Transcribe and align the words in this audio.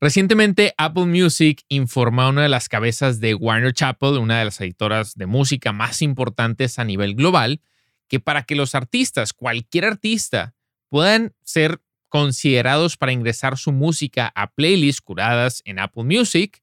Recientemente, 0.00 0.74
Apple 0.78 1.06
Music 1.06 1.64
informó 1.68 2.22
a 2.22 2.28
una 2.28 2.42
de 2.42 2.48
las 2.48 2.68
cabezas 2.68 3.18
de 3.18 3.34
Warner 3.34 3.72
Chappell, 3.72 4.18
una 4.18 4.38
de 4.38 4.44
las 4.44 4.60
editoras 4.60 5.14
de 5.14 5.26
música 5.26 5.72
más 5.72 6.02
importantes 6.02 6.78
a 6.78 6.84
nivel 6.84 7.16
global, 7.16 7.60
que 8.06 8.20
para 8.20 8.44
que 8.44 8.54
los 8.54 8.76
artistas, 8.76 9.32
cualquier 9.32 9.84
artista, 9.84 10.54
puedan 10.88 11.34
ser 11.42 11.80
considerados 12.08 12.96
para 12.96 13.12
ingresar 13.12 13.58
su 13.58 13.72
música 13.72 14.32
a 14.36 14.52
playlists 14.52 15.02
curadas 15.02 15.62
en 15.64 15.80
Apple 15.80 16.04
Music, 16.04 16.62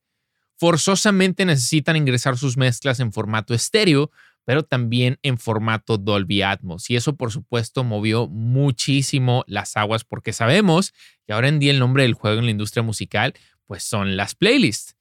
forzosamente 0.56 1.46
necesitan 1.46 1.98
ingresar 1.98 2.38
sus 2.38 2.56
mezclas 2.56 3.02
en 3.02 3.12
formato 3.12 3.54
estéreo, 3.54 4.12
pero 4.46 4.64
también 4.64 5.18
en 5.24 5.38
formato 5.38 5.98
Dolby 5.98 6.44
Atmos. 6.44 6.90
Y 6.90 6.96
eso, 6.96 7.16
por 7.16 7.32
supuesto, 7.32 7.84
movió 7.84 8.28
muchísimo 8.28 9.44
las 9.48 9.76
aguas 9.76 10.04
porque 10.04 10.32
sabemos 10.34 10.94
que 11.26 11.34
ahora 11.34 11.50
en 11.50 11.60
día 11.60 11.72
el 11.72 11.80
nombre 11.80 12.04
del 12.04 12.14
juego 12.14 12.40
en 12.40 12.46
la 12.46 12.52
industria 12.52 12.84
musical, 12.84 13.34
pues 13.66 13.84
son 13.84 14.16
las 14.16 14.36
playlists. 14.36 14.95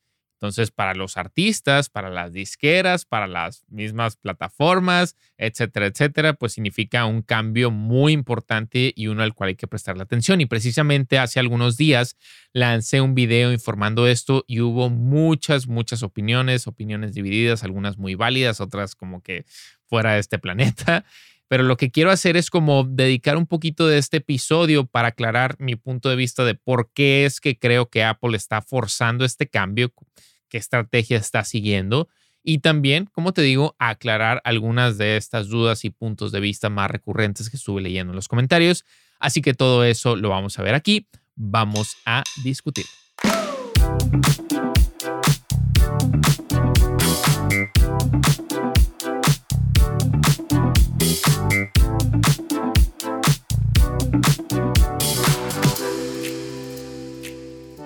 Entonces, 0.45 0.71
para 0.71 0.93
los 0.93 1.17
artistas, 1.17 1.89
para 1.89 2.09
las 2.09 2.31
disqueras, 2.31 3.05
para 3.05 3.27
las 3.27 3.65
mismas 3.69 4.15
plataformas, 4.15 5.15
etcétera, 5.37 5.87
etcétera, 5.87 6.33
pues 6.33 6.53
significa 6.53 7.05
un 7.05 7.21
cambio 7.21 7.71
muy 7.71 8.13
importante 8.13 8.93
y 8.95 9.07
uno 9.07 9.23
al 9.23 9.33
cual 9.33 9.49
hay 9.49 9.55
que 9.55 9.67
prestarle 9.67 10.03
atención. 10.03 10.39
Y 10.41 10.45
precisamente 10.45 11.17
hace 11.17 11.39
algunos 11.39 11.77
días 11.77 12.15
lancé 12.53 13.01
un 13.01 13.15
video 13.15 13.51
informando 13.51 14.07
esto 14.07 14.45
y 14.47 14.61
hubo 14.61 14.89
muchas, 14.89 15.67
muchas 15.67 16.03
opiniones, 16.03 16.67
opiniones 16.67 17.13
divididas, 17.13 17.63
algunas 17.63 17.97
muy 17.97 18.15
válidas, 18.15 18.61
otras 18.61 18.95
como 18.95 19.21
que 19.21 19.45
fuera 19.87 20.13
de 20.13 20.19
este 20.19 20.39
planeta. 20.39 21.05
Pero 21.47 21.63
lo 21.63 21.77
que 21.77 21.91
quiero 21.91 22.09
hacer 22.09 22.37
es 22.37 22.49
como 22.49 22.83
dedicar 22.83 23.37
un 23.37 23.45
poquito 23.45 23.87
de 23.87 23.99
este 23.99 24.17
episodio 24.17 24.87
para 24.87 25.09
aclarar 25.09 25.55
mi 25.59 25.75
punto 25.75 26.09
de 26.09 26.15
vista 26.15 26.43
de 26.43 26.55
por 26.55 26.91
qué 26.91 27.25
es 27.25 27.39
que 27.39 27.59
creo 27.59 27.89
que 27.89 28.03
Apple 28.03 28.35
está 28.35 28.61
forzando 28.61 29.25
este 29.25 29.47
cambio 29.47 29.93
estrategia 30.57 31.17
está 31.17 31.43
siguiendo 31.43 32.09
y 32.47 32.59
también, 32.59 33.05
como 33.11 33.33
te 33.33 33.41
digo, 33.41 33.75
aclarar 33.79 34.41
algunas 34.43 34.99
de 34.99 35.17
estas 35.17 35.47
dudas 35.47 35.83
y 35.83 35.89
puntos 35.89 36.31
de 36.31 36.39
vista 36.39 36.69
más 36.69 36.91
recurrentes 36.91 37.49
que 37.49 37.57
estuve 37.57 37.81
leyendo 37.81 38.11
en 38.11 38.15
los 38.15 38.27
comentarios. 38.27 38.85
Así 39.19 39.41
que 39.41 39.55
todo 39.55 39.83
eso 39.83 40.15
lo 40.15 40.29
vamos 40.29 40.59
a 40.59 40.63
ver 40.63 40.75
aquí. 40.75 41.07
Vamos 41.35 41.97
a 42.05 42.23
discutir. 42.43 42.85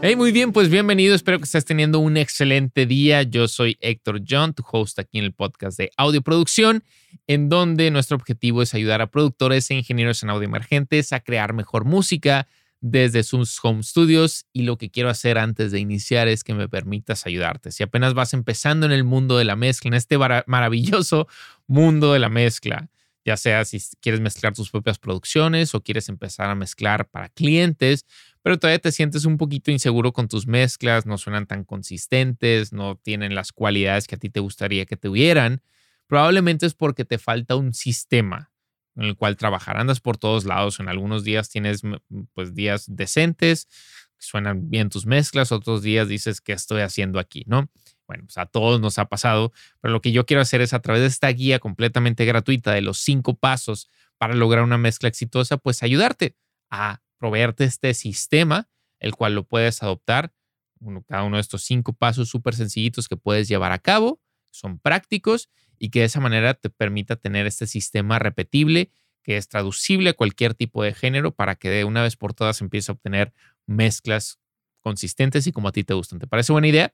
Hey, 0.02 0.16
muy 0.16 0.32
bien, 0.32 0.54
pues 0.54 0.70
bienvenido. 0.70 1.14
Espero 1.14 1.40
que 1.40 1.44
estés 1.44 1.66
teniendo 1.66 2.00
un 2.00 2.16
excelente 2.16 2.86
día. 2.86 3.24
Yo 3.24 3.50
soy 3.50 3.78
Héctor 3.82 4.22
John, 4.26 4.54
tu 4.54 4.64
host 4.72 4.98
aquí 4.98 5.18
en 5.18 5.26
el 5.26 5.34
podcast 5.34 5.78
de 5.78 5.92
Audio 5.98 6.22
Producción, 6.22 6.86
en 7.28 7.50
donde 7.50 7.92
nuestro 7.92 8.16
objetivo 8.16 8.62
es 8.62 8.74
ayudar 8.74 9.02
a 9.02 9.12
productores 9.12 9.70
e 9.70 9.76
ingenieros 9.76 10.24
en 10.24 10.30
audio 10.30 10.48
emergentes 10.48 11.12
a 11.12 11.20
crear 11.20 11.52
mejor 11.52 11.84
música 11.84 12.48
desde 12.80 13.24
sus 13.24 13.60
home 13.62 13.84
studios. 13.84 14.46
Y 14.54 14.62
lo 14.62 14.78
que 14.78 14.90
quiero 14.90 15.10
hacer 15.10 15.38
antes 15.38 15.74
de 15.74 15.82
iniciar 15.82 16.30
es 16.30 16.46
que 16.46 16.54
me 16.54 16.70
permitas 16.70 17.26
ayudarte. 17.26 17.74
Si 17.74 17.84
apenas 17.84 18.14
vas 18.14 18.34
empezando 18.34 18.86
en 18.86 18.94
el 18.94 19.04
mundo 19.04 19.38
de 19.38 19.44
la 19.44 19.58
mezcla, 19.58 19.90
en 19.90 19.96
este 19.96 20.18
maravilloso 20.48 21.28
mundo 21.68 22.14
de 22.14 22.20
la 22.20 22.30
mezcla, 22.30 22.90
ya 23.30 23.38
sea 23.38 23.64
si 23.64 23.80
quieres 24.02 24.22
mezclar 24.22 24.56
tus 24.56 24.72
propias 24.72 24.98
producciones 24.98 25.76
o 25.76 25.84
quieres 25.84 26.10
empezar 26.10 26.50
a 26.50 26.56
mezclar 26.56 27.08
para 27.08 27.30
clientes, 27.30 28.08
pero 28.42 28.58
todavía 28.58 28.80
te 28.80 28.92
sientes 28.92 29.24
un 29.26 29.38
poquito 29.38 29.70
inseguro 29.70 30.14
con 30.14 30.28
tus 30.28 30.48
mezclas, 30.48 31.06
no 31.06 31.20
suenan 31.20 31.46
tan 31.46 31.64
consistentes, 31.64 32.74
no 32.74 32.96
tienen 32.96 33.36
las 33.36 33.52
cualidades 33.52 34.08
que 34.08 34.16
a 34.16 34.18
ti 34.18 34.32
te 34.32 34.40
gustaría 34.40 34.88
que 34.88 34.98
tuvieran, 34.98 35.62
probablemente 36.08 36.66
es 36.66 36.74
porque 36.74 37.06
te 37.06 37.20
falta 37.20 37.56
un 37.56 37.76
sistema 37.76 38.52
en 38.96 39.04
el 39.04 39.16
cual 39.16 39.38
trabajar. 39.38 39.78
Andas 39.78 40.00
por 40.00 40.18
todos 40.18 40.46
lados, 40.46 40.80
en 40.80 40.90
algunos 40.90 41.24
días 41.24 41.50
tienes 41.50 41.84
pues 42.34 42.56
días 42.56 42.88
decentes, 42.90 43.68
suenan 44.18 44.72
bien 44.72 44.90
tus 44.90 45.06
mezclas, 45.06 45.52
otros 45.52 45.84
días 45.84 46.08
dices, 46.08 46.42
¿qué 46.42 46.54
estoy 46.54 46.82
haciendo 46.82 47.20
aquí? 47.20 47.44
¿No? 47.46 47.70
Bueno, 48.10 48.24
pues 48.26 48.40
a 48.40 48.48
todos 48.48 48.82
nos 48.82 48.98
ha 48.98 49.06
pasado, 49.06 49.54
pero 49.82 49.92
lo 49.92 50.02
que 50.02 50.12
yo 50.12 50.26
quiero 50.26 50.42
hacer 50.42 50.62
es 50.62 50.74
a 50.74 50.80
través 50.82 51.02
de 51.04 51.08
esta 51.08 51.28
guía 51.30 51.60
completamente 51.60 52.26
gratuita 52.26 52.74
de 52.74 52.82
los 52.82 52.98
cinco 52.98 53.36
pasos 53.38 53.88
para 54.18 54.34
lograr 54.34 54.64
una 54.64 54.80
mezcla 54.80 55.08
exitosa, 55.08 55.58
pues 55.58 55.84
ayudarte 55.84 56.36
a 56.72 57.04
proveerte 57.20 57.66
este 57.66 57.94
sistema, 57.94 58.68
el 59.00 59.14
cual 59.14 59.36
lo 59.36 59.44
puedes 59.44 59.84
adoptar, 59.84 60.34
cada 61.06 61.22
uno 61.22 61.38
de 61.38 61.42
estos 61.42 61.62
cinco 61.62 61.94
pasos 61.94 62.30
súper 62.30 62.56
sencillitos 62.56 63.08
que 63.08 63.16
puedes 63.16 63.48
llevar 63.48 63.72
a 63.74 63.78
cabo, 63.78 64.20
son 64.50 64.80
prácticos 64.80 65.52
y 65.78 65.90
que 65.92 66.00
de 66.00 66.06
esa 66.06 66.20
manera 66.20 66.56
te 66.56 66.72
permita 66.72 67.16
tener 67.16 67.46
este 67.46 67.68
sistema 67.68 68.18
repetible 68.18 68.92
que 69.22 69.38
es 69.38 69.50
traducible 69.50 70.10
a 70.10 70.14
cualquier 70.14 70.56
tipo 70.56 70.82
de 70.82 70.96
género 70.96 71.36
para 71.36 71.54
que 71.54 71.70
de 71.70 71.84
una 71.84 72.02
vez 72.02 72.16
por 72.16 72.34
todas 72.34 72.60
empieces 72.62 72.90
a 72.90 72.94
obtener 72.94 73.34
mezclas 73.68 74.40
consistentes 74.82 75.46
y 75.46 75.52
como 75.52 75.68
a 75.68 75.72
ti 75.72 75.84
te 75.84 75.94
gustan. 75.94 76.18
¿Te 76.18 76.26
parece 76.26 76.52
buena 76.54 76.70
idea? 76.70 76.92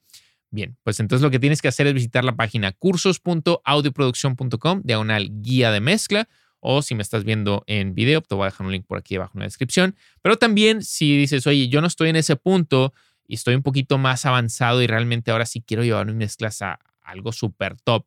Bien, 0.55 0.75
pues 0.83 1.01
entonces 1.01 1.21
lo 1.21 1.31
que 1.31 1.39
tienes 1.39 1.61
que 1.61 1.67
hacer 1.67 1.85
es 1.85 1.93
visitar 1.93 2.23
la 2.23 2.37
página 2.37 2.71
cursos.audioproducción.com, 2.71 4.83
diagonal 4.85 5.29
guía 5.41 5.69
de 5.69 5.81
mezcla, 5.81 6.29
o 6.61 6.81
si 6.81 6.95
me 6.95 7.03
estás 7.03 7.25
viendo 7.25 7.65
en 7.67 7.93
video, 7.93 8.21
te 8.21 8.35
voy 8.35 8.43
a 8.43 8.51
dejar 8.51 8.65
un 8.65 8.71
link 8.71 8.85
por 8.87 8.97
aquí 8.97 9.17
abajo 9.17 9.33
en 9.35 9.41
la 9.41 9.47
descripción. 9.47 9.97
Pero 10.21 10.37
también 10.37 10.81
si 10.81 11.17
dices, 11.17 11.45
oye, 11.45 11.67
yo 11.67 11.81
no 11.81 11.87
estoy 11.87 12.07
en 12.07 12.15
ese 12.15 12.37
punto 12.37 12.93
y 13.27 13.35
estoy 13.35 13.55
un 13.55 13.63
poquito 13.63 13.97
más 13.97 14.25
avanzado 14.25 14.81
y 14.81 14.87
realmente 14.87 15.29
ahora 15.29 15.45
sí 15.45 15.61
quiero 15.61 15.83
llevar 15.83 16.05
mis 16.05 16.15
mezclas 16.15 16.61
a 16.61 16.79
algo 17.01 17.33
súper 17.33 17.75
top, 17.81 18.05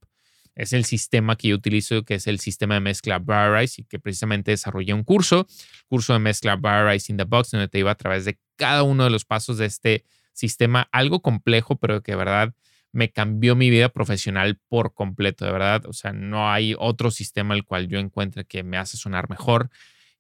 es 0.55 0.73
el 0.73 0.87
sistema 0.87 1.37
que 1.37 1.49
yo 1.49 1.55
utilizo, 1.55 2.03
que 2.03 2.15
es 2.15 2.27
el 2.27 2.41
sistema 2.41 2.73
de 2.75 2.81
mezcla 2.81 3.19
Rise 3.19 3.83
y 3.83 3.85
que 3.85 3.99
precisamente 3.99 4.53
desarrollé 4.53 4.95
un 4.95 5.05
curso, 5.05 5.47
curso 5.87 6.15
de 6.15 6.19
mezcla 6.19 6.57
Rise 6.57 7.13
in 7.13 7.19
the 7.19 7.25
Box, 7.25 7.51
donde 7.51 7.69
te 7.69 7.79
iba 7.79 7.91
a 7.91 7.95
través 7.95 8.25
de 8.25 8.39
cada 8.57 8.85
uno 8.85 9.05
de 9.05 9.11
los 9.11 9.27
pasos 9.27 9.59
de 9.59 9.67
este 9.67 10.07
sistema, 10.39 10.89
algo 10.93 11.21
complejo, 11.21 11.77
pero 11.77 12.03
que 12.03 12.13
de 12.13 12.17
verdad 12.17 12.55
me 12.93 13.11
cambió 13.11 13.57
mi 13.57 13.71
vida 13.71 13.91
profesional 13.91 14.59
por 14.69 14.95
completo, 14.95 15.45
de 15.45 15.53
verdad. 15.53 15.85
O 15.87 15.93
sea, 15.93 16.13
no 16.13 16.51
hay 16.51 16.75
otro 16.79 17.11
sistema 17.11 17.55
al 17.55 17.65
cual 17.65 17.89
yo 17.89 17.99
encuentre 17.99 18.45
que 18.45 18.63
me 18.63 18.77
hace 18.77 18.97
sonar 18.97 19.29
mejor 19.29 19.71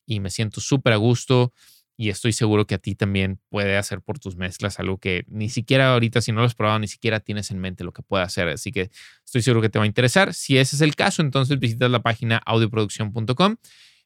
y 0.06 0.20
me 0.20 0.30
siento 0.30 0.60
súper 0.60 0.92
a 0.92 0.96
gusto 0.96 1.52
y 1.96 2.10
estoy 2.10 2.32
seguro 2.32 2.66
que 2.66 2.76
a 2.76 2.78
ti 2.78 2.94
también 2.94 3.40
puede 3.48 3.76
hacer 3.76 4.00
por 4.02 4.18
tus 4.18 4.36
mezclas 4.36 4.78
algo 4.78 4.98
que 4.98 5.24
ni 5.28 5.48
siquiera 5.48 5.92
ahorita, 5.92 6.20
si 6.20 6.30
no 6.30 6.40
lo 6.40 6.46
has 6.46 6.54
probado, 6.54 6.78
ni 6.78 6.86
siquiera 6.86 7.18
tienes 7.18 7.50
en 7.50 7.58
mente 7.58 7.82
lo 7.82 7.92
que 7.92 8.02
puede 8.02 8.22
hacer. 8.22 8.48
Así 8.48 8.70
que 8.70 8.90
estoy 9.24 9.42
seguro 9.42 9.62
que 9.62 9.68
te 9.68 9.78
va 9.78 9.84
a 9.84 9.86
interesar. 9.86 10.32
Si 10.32 10.58
ese 10.58 10.76
es 10.76 10.82
el 10.82 10.94
caso, 10.94 11.22
entonces 11.22 11.58
visitas 11.58 11.90
la 11.90 12.00
página 12.00 12.40
audioproducción.com. 12.46 13.56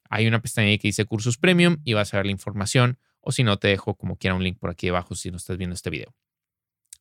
Hay 0.09 0.27
una 0.27 0.41
pestaña 0.41 0.75
que 0.77 0.87
dice 0.87 1.05
cursos 1.05 1.37
premium 1.37 1.77
y 1.83 1.93
vas 1.93 2.13
a 2.13 2.17
ver 2.17 2.25
la 2.25 2.31
información. 2.31 2.97
O 3.23 3.31
si 3.31 3.43
no, 3.43 3.57
te 3.57 3.69
dejo 3.69 3.95
como 3.95 4.17
quiera 4.17 4.35
un 4.35 4.43
link 4.43 4.59
por 4.59 4.69
aquí 4.69 4.89
abajo 4.89 5.15
si 5.15 5.31
no 5.31 5.37
estás 5.37 5.57
viendo 5.57 5.73
este 5.73 5.89
video. 5.89 6.13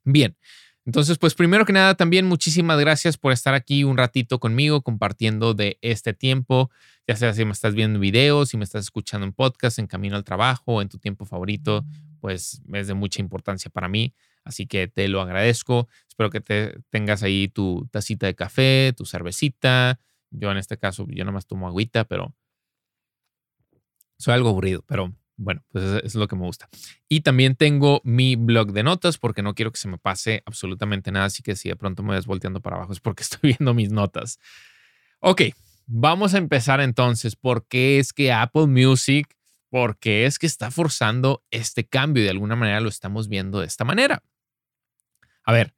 Bien, 0.05 0.37
entonces, 0.85 1.17
pues 1.17 1.35
primero 1.35 1.65
que 1.65 1.73
nada, 1.73 1.95
también 1.95 2.27
muchísimas 2.27 2.79
gracias 2.81 3.17
por 3.17 3.33
estar 3.33 3.55
aquí 3.55 3.85
un 3.85 3.97
ratito 3.97 4.41
conmigo 4.41 4.83
compartiendo 4.83 5.55
de 5.55 5.79
este 5.81 6.13
tiempo, 6.13 6.71
ya 7.07 7.15
sea 7.15 7.33
si 7.35 7.45
me 7.45 7.53
estás 7.53 7.75
viendo 7.75 8.01
videos, 8.01 8.49
si 8.49 8.57
me 8.57 8.65
estás 8.65 8.85
escuchando 8.85 9.25
en 9.25 9.33
podcast, 9.33 9.79
en 9.79 9.87
camino 9.87 10.17
al 10.17 10.25
trabajo, 10.25 10.83
en 10.83 10.89
tu 10.89 10.99
tiempo 10.99 11.25
favorito, 11.25 11.85
pues 12.21 12.63
es 12.73 12.87
de 12.89 12.95
mucha 12.95 13.21
importancia 13.21 13.71
para 13.71 13.89
mí. 13.89 14.13
Así 14.45 14.67
que 14.67 14.89
te 14.89 15.07
lo 15.07 15.21
agradezco. 15.21 15.89
Espero 16.09 16.31
que 16.31 16.41
te 16.41 16.77
tengas 16.91 17.23
ahí 17.23 17.47
tu 17.47 17.89
tacita 17.93 18.27
de 18.27 18.35
café, 18.35 18.93
tu 18.97 19.07
cervecita. 19.07 20.01
Yo 20.31 20.51
en 20.51 20.57
este 20.57 20.79
caso, 20.79 21.07
yo 21.09 21.25
más 21.27 21.47
tomo 21.47 21.69
agüita, 21.69 22.05
pero 22.05 22.35
soy 24.19 24.35
algo 24.35 24.49
aburrido, 24.49 24.83
pero 24.87 25.15
bueno, 25.43 25.65
pues 25.73 25.85
es 26.05 26.15
lo 26.15 26.29
que 26.29 26.37
me 26.37 26.43
gusta. 26.43 26.69
Y 27.09 27.21
también 27.21 27.57
tengo 27.57 28.01
mi 28.05 28.37
blog 28.37 28.73
de 28.73 28.85
notas 28.85 29.19
porque 29.19 29.43
no 29.43 29.55
quiero 29.55 29.73
que 29.73 29.79
se 29.79 29.89
me 29.89 29.99
pase 29.99 30.43
absolutamente 30.47 31.11
nada. 31.11 31.27
Así 31.27 31.43
que 31.43 31.57
si 31.57 31.69
de 31.69 31.77
pronto 31.77 32.03
me 32.03 32.15
ves 32.15 32.27
volteando 32.27 32.61
para 32.61 32.77
abajo 32.77 32.93
es 32.93 33.01
porque 33.01 33.23
estoy 33.25 33.41
viendo 33.43 33.75
mis 33.75 33.91
notas. 33.91 34.39
Ok, 35.19 35.43
vamos 35.87 36.35
a 36.35 36.39
empezar 36.39 36.81
entonces. 36.81 37.35
¿Por 37.35 37.67
qué 37.67 37.99
es 37.99 38.13
que 38.13 38.33
Apple 38.33 38.67
Music, 38.67 39.37
por 39.69 39.99
qué 39.99 40.27
es 40.27 40.39
que 40.39 40.47
está 40.47 40.71
forzando 40.71 41.45
este 41.51 41.85
cambio? 41.85 42.23
Y 42.23 42.25
de 42.25 42.31
alguna 42.31 42.57
manera 42.57 42.81
lo 42.81 42.89
estamos 42.89 43.29
viendo 43.29 43.61
de 43.61 43.67
esta 43.67 43.85
manera. 43.85 44.23
A 45.45 45.53
ver, 45.53 45.75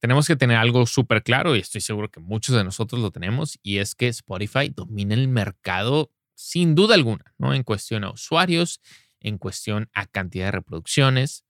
tenemos 0.00 0.26
que 0.26 0.36
tener 0.36 0.56
algo 0.56 0.86
súper 0.86 1.22
claro 1.22 1.54
y 1.54 1.60
estoy 1.60 1.82
seguro 1.82 2.10
que 2.10 2.20
muchos 2.20 2.56
de 2.56 2.64
nosotros 2.64 3.02
lo 3.02 3.10
tenemos 3.10 3.58
y 3.62 3.78
es 3.78 3.94
que 3.94 4.08
Spotify 4.08 4.70
domina 4.70 5.14
el 5.14 5.28
mercado 5.28 6.13
sin 6.34 6.74
duda 6.74 6.94
alguna, 6.94 7.34
¿no? 7.38 7.54
En 7.54 7.62
cuestión 7.62 8.04
a 8.04 8.10
usuarios, 8.10 8.80
en 9.20 9.38
cuestión 9.38 9.88
a 9.92 10.06
cantidad 10.06 10.46
de 10.46 10.52
reproducciones. 10.52 11.44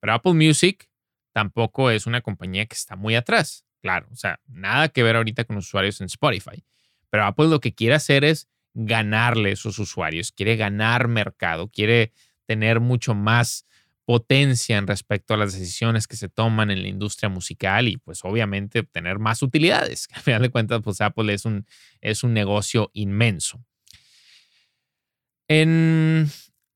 Pero 0.00 0.12
Apple 0.12 0.34
Music 0.34 0.88
tampoco 1.32 1.90
es 1.90 2.06
una 2.06 2.20
compañía 2.20 2.66
que 2.66 2.74
está 2.74 2.96
muy 2.96 3.14
atrás. 3.14 3.64
Claro, 3.80 4.08
o 4.10 4.16
sea, 4.16 4.40
nada 4.46 4.88
que 4.88 5.02
ver 5.02 5.16
ahorita 5.16 5.44
con 5.44 5.56
usuarios 5.56 6.00
en 6.00 6.06
Spotify. 6.06 6.64
Pero 7.10 7.24
Apple 7.24 7.48
lo 7.48 7.60
que 7.60 7.74
quiere 7.74 7.94
hacer 7.94 8.24
es 8.24 8.48
ganarle 8.74 9.52
esos 9.52 9.78
usuarios, 9.78 10.32
quiere 10.32 10.56
ganar 10.56 11.08
mercado, 11.08 11.68
quiere 11.68 12.12
tener 12.46 12.80
mucho 12.80 13.14
más 13.14 13.66
potencia 14.04 14.76
en 14.76 14.86
respecto 14.86 15.34
a 15.34 15.36
las 15.36 15.52
decisiones 15.54 16.06
que 16.06 16.16
se 16.16 16.28
toman 16.28 16.70
en 16.70 16.82
la 16.82 16.88
industria 16.88 17.28
musical 17.28 17.88
y 17.88 17.96
pues 17.96 18.24
obviamente 18.24 18.80
obtener 18.80 19.18
más 19.18 19.42
utilidades. 19.42 20.08
Al 20.12 20.22
final 20.22 20.42
de 20.42 20.50
cuentas, 20.50 20.82
pues 20.82 21.00
Apple 21.00 21.32
es 21.32 21.44
un, 21.44 21.66
es 22.00 22.22
un 22.22 22.34
negocio 22.34 22.90
inmenso. 22.92 23.64
En, 25.48 26.28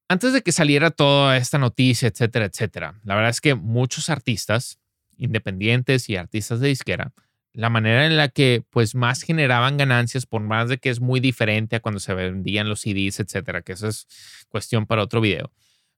antes 0.09 0.33
de 0.33 0.43
que 0.43 0.53
saliera 0.53 0.91
toda 0.91 1.37
esta 1.37 1.59
noticia, 1.59 2.09
etcétera, 2.09 2.47
etcétera, 2.47 3.01
la 3.05 3.15
verdad 3.15 3.31
es 3.31 3.41
que 3.41 3.55
muchos 3.55 4.11
artistas 4.11 4.79
independientes 5.17 6.09
y 6.09 6.17
artistas 6.17 6.61
de 6.61 6.69
disquera, 6.69 7.13
la 7.53 7.71
manera 7.71 8.07
en 8.07 8.17
la 8.17 8.29
que 8.29 8.63
pues 8.71 8.95
más 8.95 9.23
generaban 9.23 9.77
ganancias, 9.77 10.27
por 10.27 10.43
más 10.43 10.69
de 10.69 10.79
que 10.79 10.91
es 10.91 11.01
muy 11.01 11.19
diferente 11.19 11.77
a 11.77 11.81
cuando 11.81 11.99
se 11.99 12.15
vendían 12.15 12.69
los 12.69 12.81
CDs, 12.81 13.21
etcétera, 13.21 13.63
que 13.63 13.73
eso 13.73 13.89
es 13.89 14.07
cuestión 14.49 14.87
para 14.87 15.03
otro 15.03 15.21
video 15.21 15.51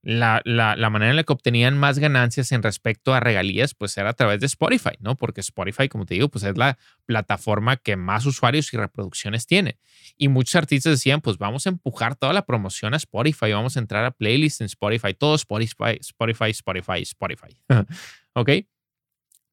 la, 0.03 0.43
manera 0.91 1.11
en 1.11 1.17
la 1.17 1.25
que 1.25 1.33
obtenían 1.33 1.77
más 1.77 1.99
ganancias 1.99 2.53
en 2.53 2.63
respecto 2.63 3.13
a 3.13 3.21
regalías, 3.21 3.75
pues 3.75 3.97
era 3.99 4.11
a 4.11 4.13
través 4.15 4.41
de 4.41 4.47
Spotify, 4.47 4.97
¿no? 5.01 5.17
Porque 5.17 5.41
Spotify, 5.41 5.89
como 5.89 6.07
te 6.07 6.15
digo, 6.15 6.29
pues 6.29 6.45
es 6.45 6.57
la 6.57 6.79
plataforma 7.07 7.77
que 7.77 7.97
más 7.97 8.25
usuarios 8.25 8.73
y 8.73 8.77
reproducciones 8.77 9.47
tiene. 9.47 9.79
Y 10.17 10.29
muchos 10.29 10.55
artistas 10.55 10.93
decían, 10.93 11.21
pues 11.21 11.39
vamos 11.39 11.67
a 11.67 11.71
empujar 11.71 12.17
toda 12.17 12.33
la 12.33 12.47
promoción 12.47 12.95
a 12.95 12.97
Spotify, 12.97 13.53
vamos 13.53 13.77
a 13.77 13.81
entrar 13.81 14.05
a 14.05 14.11
playlists 14.11 14.61
en 14.61 14.67
Spotify, 14.67 15.15
todo 15.15 15.35
Spotify, 15.35 15.99
Spotify, 16.01 16.51
Spotify, 16.51 17.03
Spotify. 17.03 17.61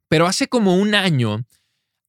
Pero 0.10 0.26
hace 0.26 0.48
como 0.48 0.76
un 0.76 0.96
año, 0.96 1.46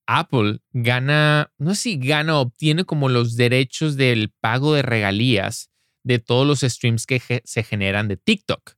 Apple 0.07 0.61
gana, 0.73 1.53
no 1.59 1.75
sé 1.75 1.81
si 1.81 1.99
gana 1.99 2.39
obtiene 2.39 2.85
como 2.85 3.09
los 3.09 3.37
derechos 3.37 3.97
del 3.97 4.33
pago 4.41 4.75
de 4.75 4.83
regalías 4.83 5.68
de 6.09 6.19
todos 6.19 6.47
los 6.47 6.61
streams 6.61 7.05
que 7.05 7.21
se 7.45 7.63
generan 7.63 8.09
de 8.09 8.17
TikTok. 8.17 8.77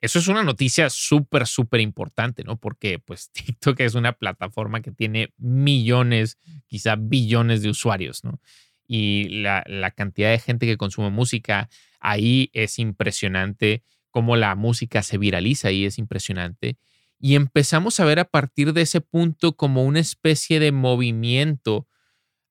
Eso 0.00 0.18
es 0.18 0.26
una 0.26 0.42
noticia 0.42 0.88
súper, 0.88 1.46
súper 1.46 1.82
importante, 1.82 2.44
¿no? 2.44 2.56
Porque 2.58 2.98
pues 2.98 3.30
TikTok 3.32 3.78
es 3.80 3.94
una 3.94 4.14
plataforma 4.14 4.80
que 4.80 4.90
tiene 4.90 5.34
millones, 5.36 6.38
quizá 6.66 6.96
billones 6.96 7.60
de 7.60 7.68
usuarios, 7.68 8.24
¿no? 8.24 8.40
Y 8.88 9.28
la, 9.42 9.64
la 9.66 9.90
cantidad 9.90 10.30
de 10.30 10.38
gente 10.38 10.64
que 10.64 10.78
consume 10.78 11.10
música 11.10 11.68
ahí 12.00 12.48
es 12.54 12.78
impresionante, 12.78 13.82
cómo 14.10 14.36
la 14.36 14.54
música 14.54 15.02
se 15.02 15.18
viraliza 15.18 15.68
ahí 15.68 15.84
es 15.84 15.98
impresionante. 15.98 16.78
Y 17.20 17.34
empezamos 17.34 18.00
a 18.00 18.06
ver 18.06 18.18
a 18.18 18.30
partir 18.30 18.72
de 18.72 18.80
ese 18.80 19.02
punto 19.02 19.56
como 19.56 19.84
una 19.84 20.00
especie 20.00 20.58
de 20.58 20.72
movimiento 20.72 21.86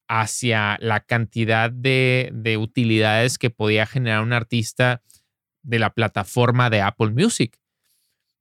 hacia 0.08 0.78
la 0.80 1.02
cantidad 1.02 1.72
de, 1.72 2.58
utilidades 2.60 3.38
que 3.38 3.50
podía 3.50 3.86
generar 3.86 4.22
un 4.22 4.34
artista 4.34 5.02
de 5.64 5.80
la 5.80 5.92
plataforma 5.92 6.70
de 6.70 6.82
Apple 6.82 7.12
Music. 7.12 7.60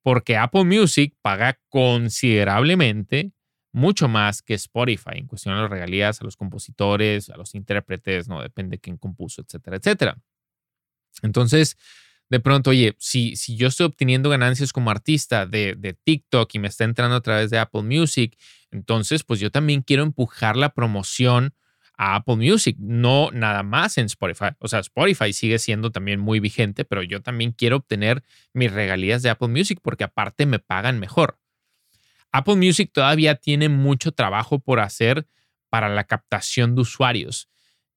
Porque 0.02 0.36
Apple 0.36 0.64
Music 0.64 1.14
paga 1.22 1.58
considerablemente 1.68 3.32
mucho 3.72 4.06
más 4.06 4.42
que 4.42 4.54
Spotify 4.54 5.14
en 5.16 5.26
cuestión 5.26 5.54
de 5.54 5.62
las 5.62 5.70
regalías 5.70 6.20
a 6.20 6.24
los 6.24 6.36
compositores, 6.36 7.30
a 7.30 7.36
los 7.36 7.54
intérpretes, 7.54 8.28
no 8.28 8.40
depende 8.40 8.76
de 8.76 8.80
quién 8.80 8.98
compuso, 8.98 9.42
etcétera, 9.42 9.78
etcétera. 9.78 10.16
Entonces, 11.22 11.76
de 12.34 12.40
pronto, 12.40 12.70
oye, 12.70 12.96
si, 12.98 13.36
si 13.36 13.54
yo 13.54 13.68
estoy 13.68 13.86
obteniendo 13.86 14.28
ganancias 14.28 14.72
como 14.72 14.90
artista 14.90 15.46
de, 15.46 15.76
de 15.78 15.92
TikTok 15.94 16.52
y 16.52 16.58
me 16.58 16.66
está 16.66 16.82
entrando 16.82 17.14
a 17.14 17.20
través 17.20 17.48
de 17.50 17.60
Apple 17.60 17.82
Music 17.82 18.36
entonces, 18.74 19.22
pues 19.22 19.38
yo 19.38 19.52
también 19.52 19.82
quiero 19.82 20.02
empujar 20.02 20.56
la 20.56 20.70
promoción 20.70 21.54
a 21.96 22.16
Apple 22.16 22.34
Music, 22.34 22.76
no 22.80 23.30
nada 23.30 23.62
más 23.62 23.98
en 23.98 24.06
Spotify. 24.06 24.46
O 24.58 24.66
sea, 24.66 24.80
Spotify 24.80 25.32
sigue 25.32 25.60
siendo 25.60 25.92
también 25.92 26.18
muy 26.18 26.40
vigente, 26.40 26.84
pero 26.84 27.04
yo 27.04 27.22
también 27.22 27.52
quiero 27.52 27.76
obtener 27.76 28.24
mis 28.52 28.72
regalías 28.72 29.22
de 29.22 29.30
Apple 29.30 29.46
Music 29.46 29.78
porque 29.80 30.02
aparte 30.02 30.44
me 30.44 30.58
pagan 30.58 30.98
mejor. 30.98 31.38
Apple 32.32 32.56
Music 32.56 32.90
todavía 32.92 33.36
tiene 33.36 33.68
mucho 33.68 34.10
trabajo 34.10 34.58
por 34.58 34.80
hacer 34.80 35.28
para 35.68 35.88
la 35.88 36.02
captación 36.02 36.74
de 36.74 36.80
usuarios 36.80 37.48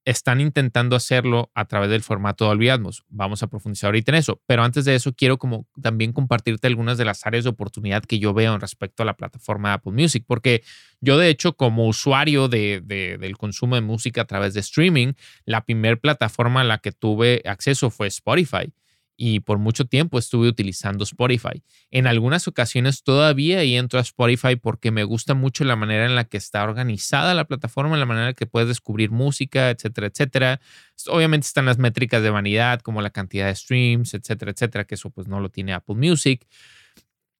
están 0.08 0.40
intentando 0.40 0.96
hacerlo 0.96 1.52
a 1.54 1.66
través 1.66 1.90
del 1.90 2.02
formato 2.02 2.46
de 2.46 2.50
Dolby 2.52 2.70
Vamos 3.10 3.44
a 3.44 3.48
profundizar 3.48 3.90
ahorita 3.90 4.12
en 4.12 4.16
eso. 4.16 4.42
Pero 4.46 4.64
antes 4.64 4.86
de 4.86 4.96
eso, 4.96 5.14
quiero 5.14 5.38
como 5.38 5.68
también 5.82 6.14
compartirte 6.14 6.68
algunas 6.68 6.98
de 6.98 7.04
las 7.04 7.26
áreas 7.26 7.44
de 7.44 7.50
oportunidad 7.50 8.04
que 8.04 8.18
yo 8.18 8.34
veo 8.34 8.56
en 8.56 8.62
respecto 8.62 9.04
a 9.04 9.06
la 9.06 9.18
plataforma 9.18 9.74
Apple 9.74 9.92
Music, 9.92 10.24
porque 10.26 10.64
yo 11.02 11.18
de 11.18 11.28
hecho 11.28 11.58
como 11.58 11.88
usuario 11.88 12.48
de, 12.48 12.82
del 12.82 13.38
consumo 13.38 13.76
de 13.76 13.82
música 13.82 14.22
a 14.22 14.26
través 14.26 14.54
de 14.54 14.62
streaming, 14.62 15.12
la 15.44 15.66
primera 15.66 15.98
plataforma 15.98 16.62
a 16.62 16.64
la 16.64 16.78
que 16.78 16.94
tuve 16.94 17.42
acceso 17.46 17.90
fue 17.90 18.08
Spotify 18.08 18.72
y 19.18 19.40
por 19.40 19.58
mucho 19.58 19.86
tiempo 19.86 20.20
estuve 20.20 20.48
utilizando 20.48 21.04
Spotify. 21.04 21.64
En 21.90 22.06
algunas 22.06 22.48
ocasiones 22.48 23.04
todavía 23.04 23.64
entro 23.64 23.98
a 23.98 24.04
Spotify 24.04 24.56
porque 24.56 24.92
me 24.92 25.04
gusta 25.04 25.34
mucho 25.34 25.64
la 25.66 25.76
manera 25.76 26.06
en 26.06 26.16
la 26.16 26.26
que 26.26 26.38
está 26.38 26.64
organizada 26.64 27.34
la 27.34 27.46
plataforma, 27.46 27.98
la 27.98 28.06
manera 28.06 28.28
en 28.28 28.30
la 28.30 28.34
que 28.36 28.46
puedes 28.46 28.70
descubrir 28.70 29.10
música, 29.10 29.72
etcétera, 29.72 30.08
etcétera. 30.08 30.62
Obviamente 31.08 31.48
están 31.48 31.66
las 31.66 31.80
métricas 31.80 32.22
de 32.22 32.30
vanidad 32.30 32.82
como 32.82 33.02
la 33.02 33.10
cantidad 33.10 33.48
de 33.48 33.56
streams, 33.56 34.14
etcétera, 34.14 34.52
etcétera, 34.52 34.86
que 34.86 34.96
eso 34.96 35.10
pues 35.10 35.28
no 35.28 35.40
lo 35.40 35.50
tiene 35.50 35.74
Apple 35.74 35.96
Music. 35.96 36.46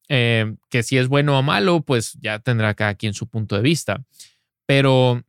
Eh, 0.08 0.56
que 0.70 0.82
si 0.82 0.98
es 0.98 1.06
bueno 1.06 1.38
o 1.38 1.42
malo, 1.42 1.82
pues 1.82 2.14
ya 2.20 2.40
tendrá 2.40 2.74
cada 2.74 2.94
quien 2.96 3.14
su 3.14 3.28
punto 3.28 3.54
de 3.54 3.62
vista. 3.62 4.02
Pero 4.66 5.22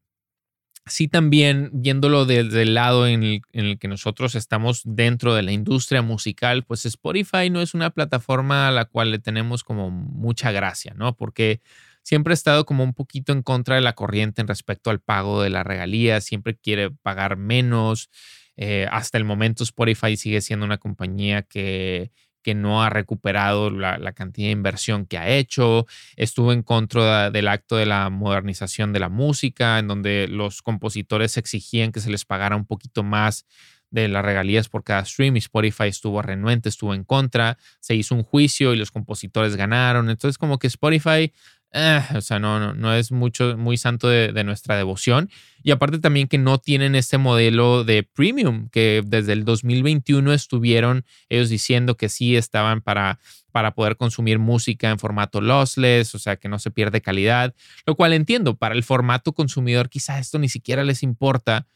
sí 0.90 1.08
también 1.08 1.70
viéndolo 1.74 2.26
desde 2.26 2.64
el 2.64 2.74
lado 2.74 3.08
en 3.08 3.42
el, 3.52 3.80
que 3.80 3.88
nosotros 3.88 4.36
estamos 4.36 4.82
dentro 4.86 5.34
de 5.36 5.44
la 5.44 5.52
industria 5.52 6.02
musical, 6.02 6.64
pues 6.64 6.86
Spotify 6.86 7.50
no 7.50 7.62
es 7.62 7.74
una 7.74 7.92
plataforma 7.92 8.68
a 8.68 8.72
la 8.72 8.86
cual 8.86 9.12
le 9.12 9.20
tenemos 9.20 9.64
como 9.64 9.90
mucha 9.90 10.52
gracia, 10.52 10.94
¿no? 10.96 11.16
Porque 11.16 11.62
siempre 12.04 12.34
ha 12.34 12.36
estado 12.36 12.66
como 12.66 12.84
un 12.84 12.94
poquito 12.94 13.32
en 13.32 13.44
contra 13.44 13.76
de 13.76 13.82
la 13.82 13.94
corriente 13.94 14.42
en 14.42 14.48
respecto 14.48 14.90
al 14.90 15.00
pago 15.00 15.42
de 15.42 15.50
la 15.50 15.64
regalía, 15.64 16.22
siempre 16.22 16.56
quiere 16.56 16.92
pagar 16.92 17.38
menos. 17.38 18.10
Eh, 18.58 18.88
hasta 18.92 19.18
el 19.18 19.24
momento 19.24 19.64
Spotify 19.64 20.18
sigue 20.18 20.42
siendo 20.42 20.66
una 20.66 20.78
compañía 20.78 21.44
que 21.44 22.12
que 22.42 22.56
no 22.56 22.84
ha 22.84 22.90
recuperado 22.90 23.70
la, 23.70 24.12
cantidad 24.14 24.48
de 24.48 24.54
inversión 24.54 25.06
que 25.06 25.18
ha 25.18 25.30
hecho. 25.30 25.86
Estuvo 26.16 26.54
en 26.54 26.64
contra 26.64 27.32
del 27.32 27.48
acto 27.48 27.76
de 27.76 27.86
la 27.86 28.10
modernización 28.10 28.94
de 28.94 29.00
la 29.00 29.10
música, 29.10 29.80
en 29.80 29.88
donde 29.88 30.28
los 30.28 30.62
compositores 30.62 31.38
exigían 31.38 31.92
que 31.92 32.00
se 32.00 32.10
les 32.10 32.26
pagara 32.26 32.56
un 32.56 32.66
poquito 32.66 33.04
más 33.04 33.46
de 33.92 34.08
las 34.08 34.24
regalías 34.24 34.70
por 34.70 34.84
cada 34.84 35.04
stream 35.04 35.36
y 35.36 35.40
Spotify 35.40 35.86
estuvo 35.86 36.22
renuente, 36.22 36.70
estuvo 36.70 36.94
en 36.94 37.04
contra, 37.04 37.58
se 37.80 37.96
hizo 37.96 38.14
un 38.14 38.24
juicio 38.24 38.74
y 38.74 38.78
los 38.78 38.92
compositores 38.92 39.56
ganaron. 39.56 40.10
Entonces 40.10 40.38
como 40.38 40.60
que 40.60 40.68
Spotify 40.68 41.34
eh, 41.72 42.02
o 42.16 42.22
sea, 42.22 42.40
no, 42.40 42.74
no, 42.74 42.94
es 42.96 43.12
mucho, 43.12 43.56
muy 43.58 43.78
santo 43.78 44.08
de, 44.08 44.44
nuestra 44.44 44.76
devoción. 44.76 45.30
Y 45.62 45.72
aparte 45.72 46.00
también 46.00 46.28
que 46.28 46.38
no 46.38 46.58
tienen 46.58 46.96
este 46.96 47.18
modelo 47.18 47.84
de 47.84 48.04
premium, 48.04 48.70
que 48.70 49.04
desde 49.06 49.34
el 49.34 49.46
2021 49.46 50.34
estuvieron 50.34 51.06
ellos 51.28 51.50
diciendo 51.50 51.96
que 51.96 52.10
sí 52.10 52.36
estaban 52.36 52.82
para, 52.82 53.20
para 53.52 53.76
poder 53.76 53.98
consumir 53.98 54.40
música 54.40 54.90
en 54.90 54.98
formato 54.98 55.42
lossless, 55.42 56.16
o 56.16 56.20
sea, 56.20 56.38
que 56.38 56.50
no 56.50 56.58
se 56.58 56.72
pierde 56.72 57.02
calidad, 57.02 57.54
lo 57.86 57.96
cual 57.96 58.14
entiendo, 58.14 58.56
para 58.58 58.74
el 58.74 58.84
formato 58.84 59.34
consumidor 59.34 59.90
quizás 59.90 60.22
esto 60.22 60.40
ni 60.40 60.50
siquiera 60.50 60.84
les 60.84 61.04
importa, 61.04 61.68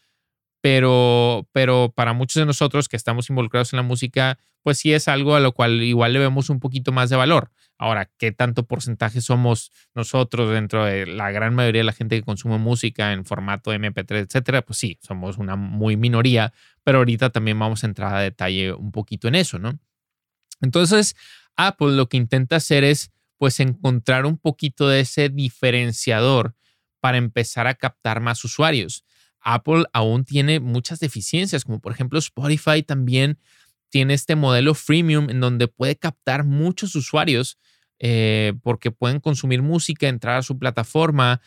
pero, 0.64 1.46
pero 1.52 1.92
para 1.94 2.14
muchos 2.14 2.40
de 2.40 2.46
nosotros 2.46 2.88
que 2.88 2.96
estamos 2.96 3.30
involucrados 3.30 3.74
en 3.74 3.78
la 3.78 3.84
música, 3.84 4.40
pues 4.62 4.78
sí 4.80 4.94
es 4.94 5.10
algo 5.10 5.36
a 5.36 5.42
lo 5.42 5.52
cual 5.52 5.84
igual 5.84 6.14
le 6.14 6.20
vemos 6.20 6.50
un 6.50 6.62
poquito 6.62 6.94
más 6.94 7.10
de 7.10 7.18
valor. 7.18 7.52
Ahora, 7.78 8.10
¿qué 8.18 8.32
tanto 8.32 8.66
porcentaje 8.66 9.20
somos 9.20 9.74
nosotros 9.94 10.52
dentro 10.52 10.86
de 10.86 11.06
la 11.06 11.32
gran 11.32 11.54
mayoría 11.54 11.82
de 11.82 11.84
la 11.84 11.92
gente 11.92 12.16
que 12.16 12.24
consume 12.24 12.60
música 12.60 13.12
en 13.12 13.26
formato 13.26 13.74
MP3, 13.74 14.20
etcétera? 14.26 14.62
Pues 14.62 14.80
sí, 14.80 14.98
somos 15.02 15.38
una 15.38 15.58
muy 15.58 15.98
minoría, 15.98 16.54
pero 16.86 17.00
ahorita 17.00 17.32
también 17.32 17.60
vamos 17.60 17.84
a 17.84 17.88
entrar 17.88 18.16
a 18.16 18.22
detalle 18.22 18.72
un 18.72 18.94
poquito 18.94 19.28
en 19.28 19.36
eso, 19.36 19.60
¿no? 19.60 19.78
Entonces, 20.62 21.18
Apple 21.58 21.92
lo 21.92 22.08
que 22.08 22.16
intenta 22.16 22.56
hacer 22.56 22.86
es, 22.86 23.12
pues, 23.38 23.60
encontrar 23.60 24.26
un 24.26 24.38
poquito 24.38 24.88
de 24.88 25.02
ese 25.02 25.28
diferenciador 25.28 26.56
para 27.02 27.18
empezar 27.18 27.68
a 27.68 27.74
captar 27.74 28.22
más 28.22 28.46
usuarios. 28.46 29.04
Apple 29.44 29.86
aún 29.94 30.26
tiene 30.26 30.60
muchas 30.60 31.00
deficiencias, 31.00 31.66
como 31.66 31.80
por 31.80 31.92
ejemplo 31.92 32.20
Spotify 32.20 32.84
también 32.84 33.40
tiene 33.90 34.14
este 34.16 34.36
modelo 34.36 34.74
freemium 34.74 35.30
en 35.30 35.40
donde 35.40 35.68
puede 35.68 35.96
captar 35.96 36.46
muchos 36.46 36.96
usuarios 36.96 37.60
eh, 38.00 38.54
porque 38.64 38.92
pueden 38.92 39.20
consumir 39.20 39.62
música, 39.62 40.08
entrar 40.08 40.38
a 40.38 40.42
su 40.42 40.58
plataforma 40.58 41.42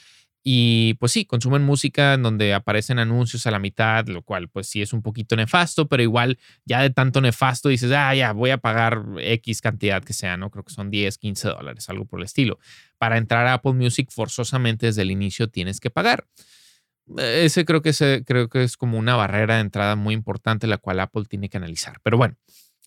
y 0.49 0.95
pues 1.01 1.11
sí, 1.11 1.25
consumen 1.25 1.65
música 1.65 2.15
en 2.15 2.23
donde 2.23 2.55
aparecen 2.55 3.01
anuncios 3.01 3.49
a 3.49 3.51
la 3.51 3.59
mitad, 3.59 4.07
lo 4.07 4.23
cual 4.23 4.49
pues 4.49 4.69
sí 4.69 4.81
es 4.81 4.93
un 4.93 5.03
poquito 5.03 5.35
nefasto, 5.35 5.89
pero 5.89 6.05
igual 6.05 6.39
ya 6.65 6.83
de 6.83 6.91
tanto 6.91 7.21
nefasto 7.21 7.69
dices, 7.69 7.91
ah, 7.91 8.15
ya 8.15 8.31
voy 8.31 8.51
a 8.51 8.59
pagar 8.59 9.03
X 9.19 9.61
cantidad 9.61 10.05
que 10.05 10.13
sea, 10.13 10.37
¿no? 10.37 10.53
Creo 10.53 10.63
que 10.63 10.73
son 10.73 10.89
10, 10.89 11.19
15 11.19 11.49
dólares, 11.49 11.89
algo 11.89 12.05
por 12.05 12.21
el 12.21 12.27
estilo. 12.27 12.61
Para 12.97 13.19
entrar 13.19 13.49
a 13.49 13.55
Apple 13.55 13.73
Music 13.73 14.09
forzosamente 14.13 14.87
desde 14.87 15.03
el 15.03 15.11
inicio 15.11 15.49
tienes 15.49 15.81
que 15.81 15.91
pagar. 15.91 16.29
Ese 17.17 17.65
creo 17.65 17.83
que, 17.83 17.93
creo 18.27 18.49
que 18.49 18.65
es 18.65 18.77
como 18.77 18.99
una 18.99 19.15
barrera 19.15 19.57
de 19.57 19.61
entrada 19.61 19.95
muy 19.95 20.15
importante 20.15 20.67
la 20.67 20.79
cual 20.79 21.01
Apple 21.01 21.25
tiene 21.29 21.49
que 21.49 21.57
analizar. 21.57 22.01
Pero 22.03 22.17
bueno, 22.17 22.37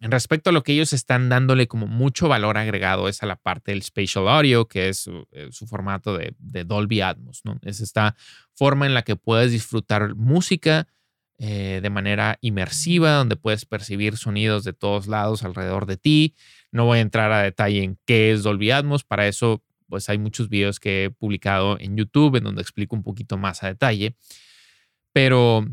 En 0.02 0.12
respecto 0.12 0.50
a 0.50 0.54
lo 0.54 0.64
que 0.64 0.72
ellos 0.72 0.94
están 0.94 1.28
dándole 1.28 1.68
como 1.68 1.86
mucho 1.86 2.30
valor 2.30 2.58
agregado 2.58 3.10
es 3.10 3.22
a 3.22 3.26
la 3.26 3.36
parte 3.36 3.72
del 3.72 3.84
spatial 3.84 4.30
audio, 4.30 4.66
que 4.66 4.88
es 4.90 5.00
su, 5.00 5.28
eh, 5.32 5.50
formato 5.68 6.18
de, 6.18 6.64
Dolby 6.64 7.02
Atmos, 7.02 7.42
¿no? 7.44 7.60
Es 7.64 7.82
esta 7.82 8.16
forma 8.54 8.86
en 8.86 8.94
la 8.94 9.02
que 9.02 9.18
puedes 9.18 9.52
disfrutar 9.52 10.16
música 10.16 10.88
eh, 11.38 11.80
de 11.82 11.90
manera 11.90 12.38
inmersiva, 12.42 13.12
donde 13.14 13.36
puedes 13.36 13.66
percibir 13.66 14.16
sonidos 14.16 14.64
de 14.64 14.74
todos 14.74 15.08
lados 15.08 15.44
alrededor 15.44 15.86
de 15.86 15.98
ti. 15.98 16.36
No 16.72 16.86
voy 16.86 17.00
a 17.00 17.02
entrar 17.02 17.32
a 17.34 17.42
detalle 17.42 17.84
en 17.84 17.98
qué 18.06 18.32
es 18.32 18.44
Dolby 18.44 18.72
Atmos, 18.72 19.04
para 19.04 19.28
eso 19.28 19.64
pues 19.90 20.08
hay 20.10 20.18
muchos 20.18 20.50
videos 20.50 20.80
que 20.80 21.06
he 21.06 21.10
publicado 21.10 21.80
en 21.80 21.98
YouTube 21.98 22.38
en 22.38 22.44
donde 22.46 22.62
explico 22.62 22.96
un 22.96 23.04
poquito 23.04 23.38
más 23.38 23.64
a 23.64 23.68
detalle. 23.68 24.16
Pero 25.12 25.66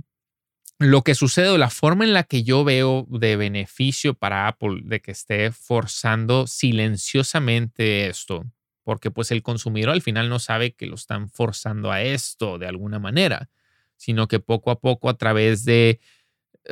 lo 0.79 1.03
que 1.03 1.15
sucede 1.15 1.57
la 1.57 1.71
forma 1.71 2.05
en 2.05 2.13
la 2.13 2.25
que 2.25 2.43
yo 2.43 2.65
veo 2.65 3.07
de 3.09 3.37
beneficio 3.37 4.15
para 4.15 4.49
Apple 4.49 4.81
de 4.85 5.01
que 5.01 5.13
esté 5.13 5.53
forzando 5.53 6.47
silenciosamente 6.47 8.09
esto, 8.09 8.45
porque 8.83 9.11
pues 9.11 9.31
el 9.31 9.43
consumidor 9.43 9.91
al 9.91 10.03
final 10.03 10.29
no 10.29 10.39
sabe 10.39 10.75
que 10.75 10.87
lo 10.87 10.97
están 10.97 11.31
forzando 11.31 11.91
a 11.93 12.03
esto 12.03 12.59
de 12.59 12.67
alguna 12.67 12.99
manera, 12.99 13.49
sino 13.97 14.29
que 14.29 14.39
poco 14.39 14.71
a 14.71 14.81
poco 14.81 15.09
a 15.09 15.17
través 15.17 15.65
de 15.65 16.01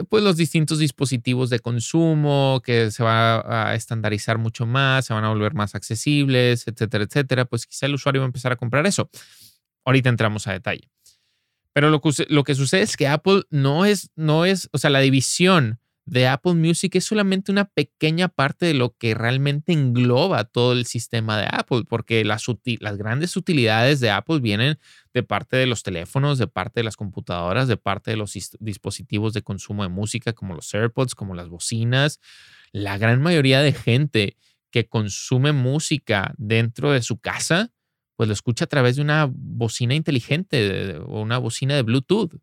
pues 0.08 0.22
los 0.22 0.36
distintos 0.36 0.78
dispositivos 0.78 1.50
de 1.50 1.60
consumo 1.60 2.60
que 2.64 2.90
se 2.90 3.02
va 3.02 3.70
a 3.70 3.74
estandarizar 3.74 4.38
mucho 4.38 4.66
más, 4.66 5.06
se 5.06 5.14
van 5.14 5.24
a 5.24 5.28
volver 5.28 5.54
más 5.54 5.74
accesibles, 5.74 6.66
etcétera, 6.66 7.04
etcétera, 7.04 7.44
pues 7.44 7.66
quizá 7.66 7.86
el 7.86 7.94
usuario 7.94 8.20
va 8.20 8.26
a 8.26 8.28
empezar 8.28 8.52
a 8.52 8.56
comprar 8.56 8.86
eso. 8.86 9.10
Ahorita 9.84 10.08
entramos 10.08 10.46
a 10.46 10.52
detalle. 10.52 10.90
Pero 11.72 11.90
lo 11.90 12.00
que, 12.00 12.10
lo 12.28 12.44
que 12.44 12.54
sucede 12.54 12.82
es 12.82 12.96
que 12.96 13.08
Apple 13.08 13.42
no 13.50 13.84
es, 13.84 14.10
no 14.14 14.44
es, 14.44 14.68
o 14.72 14.78
sea, 14.78 14.90
la 14.90 15.00
división 15.00 15.80
de 16.06 16.26
Apple 16.28 16.54
Music 16.54 16.94
es 16.96 17.04
solamente 17.04 17.50
una 17.50 17.64
pequeña 17.64 18.28
parte 18.28 18.66
de 18.66 18.75
lo 18.75 18.94
que 18.96 19.14
realmente 19.14 19.73
engloba 19.73 20.44
todo 20.44 20.73
el 20.73 20.87
sistema 20.87 21.38
de 21.38 21.46
Apple, 21.50 21.84
porque 21.88 22.25
las, 22.25 22.46
grandes 22.99 23.37
utilidades 23.37 24.00
de 24.00 24.11
Apple 24.11 24.40
vienen 24.40 24.78
de 25.12 25.23
parte 25.23 25.56
de 25.56 25.66
los 25.66 25.82
teléfonos, 25.82 26.38
de 26.38 26.46
parte 26.46 26.80
de 26.80 26.84
las 26.84 26.96
computadoras, 26.96 27.68
de 27.68 27.76
parte 27.76 28.11
de 28.11 28.16
los 28.16 28.34
dispositivos 28.61 29.32
de 29.32 29.42
consumo 29.42 29.82
de 29.82 29.88
música 29.88 30.32
como 30.32 30.54
los 30.54 30.73
AirPods, 30.75 31.14
como 31.14 31.34
las 31.34 31.49
bocinas. 31.49 32.20
La 32.73 32.99
gran 32.99 33.23
mayoría 33.23 33.61
de 33.61 33.73
gente 33.73 34.37
que 34.70 34.87
consume 34.88 35.52
música 35.52 36.34
dentro 36.37 36.90
de 36.90 37.02
su 37.02 37.18
casa 37.18 37.70
pues 38.16 38.28
lo 38.28 38.32
escucha 38.32 38.64
a 38.64 38.68
través 38.68 38.96
de 38.96 39.02
una 39.02 39.28
bocina 39.30 39.94
inteligente 39.94 40.99
o 40.99 41.20
una 41.20 41.38
bocina 41.38 41.75
de 41.75 41.82
Bluetooth. 41.82 42.37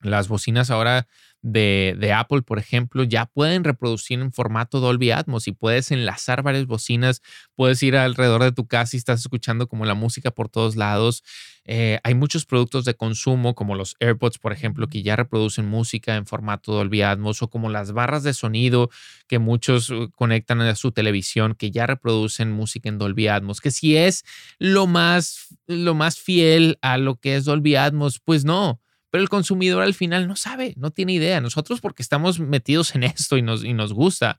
Las 0.00 0.28
bocinas 0.28 0.70
ahora 0.70 1.08
de, 1.42 2.12
Apple, 2.14 2.42
por 2.42 2.58
ejemplo, 2.58 3.04
ya 3.04 3.26
pueden 3.26 3.64
reproducir 3.64 4.20
en 4.20 4.32
formato 4.32 4.80
Dolby 4.80 5.10
Atmos 5.10 5.46
y 5.48 5.52
puedes 5.52 5.90
enlazar 5.90 6.42
varias 6.42 6.66
bocinas, 6.66 7.22
puedes 7.54 7.82
ir 7.82 7.96
alrededor 7.96 8.42
de 8.42 8.52
tu 8.52 8.66
casa 8.66 8.96
y 8.96 8.98
estás 8.98 9.20
escuchando 9.20 9.68
como 9.68 9.84
la 9.84 9.94
música 9.94 10.30
por 10.30 10.48
todos 10.48 10.76
lados. 10.76 11.22
Eh, 11.64 12.00
hay 12.02 12.14
muchos 12.14 12.46
productos 12.46 12.84
de 12.84 12.94
consumo 12.94 13.54
como 13.54 13.74
los 13.74 13.94
AirPods, 14.00 14.38
por 14.38 14.52
ejemplo, 14.52 14.88
que 14.88 15.02
ya 15.02 15.16
reproducen 15.16 15.66
música 15.66 16.16
en 16.16 16.26
formato 16.26 16.72
Dolby 16.72 17.02
Atmos 17.02 17.42
o 17.42 17.50
como 17.50 17.68
las 17.68 17.92
barras 17.92 18.22
de 18.22 18.32
sonido 18.32 18.90
que 19.26 19.38
muchos 19.38 19.90
uh, 19.90 20.10
conectan 20.10 20.60
a 20.62 20.74
su 20.74 20.92
televisión 20.92 21.54
que 21.54 21.70
ya 21.70 21.86
reproducen 21.86 22.50
música 22.50 22.88
en 22.88 22.98
Dolby 22.98 23.28
Atmos, 23.28 23.60
que 23.60 23.70
si 23.70 23.96
es 23.96 24.24
lo 24.58 24.86
más, 24.86 25.54
lo 25.66 25.94
más 25.94 26.18
fiel 26.18 26.78
a 26.80 26.96
lo 26.96 27.16
que 27.16 27.36
es 27.36 27.44
Dolby 27.44 27.76
Atmos, 27.76 28.18
pues 28.18 28.44
no 28.44 28.80
pero 29.10 29.22
el 29.22 29.28
consumidor 29.28 29.82
al 29.82 29.94
final 29.94 30.28
no 30.28 30.36
sabe, 30.36 30.74
no 30.76 30.90
tiene 30.90 31.14
idea. 31.14 31.40
Nosotros 31.40 31.80
porque 31.80 32.02
estamos 32.02 32.40
metidos 32.40 32.94
en 32.94 33.02
esto 33.04 33.36
y 33.36 33.42
nos, 33.42 33.64
y 33.64 33.72
nos 33.72 33.92
gusta, 33.92 34.38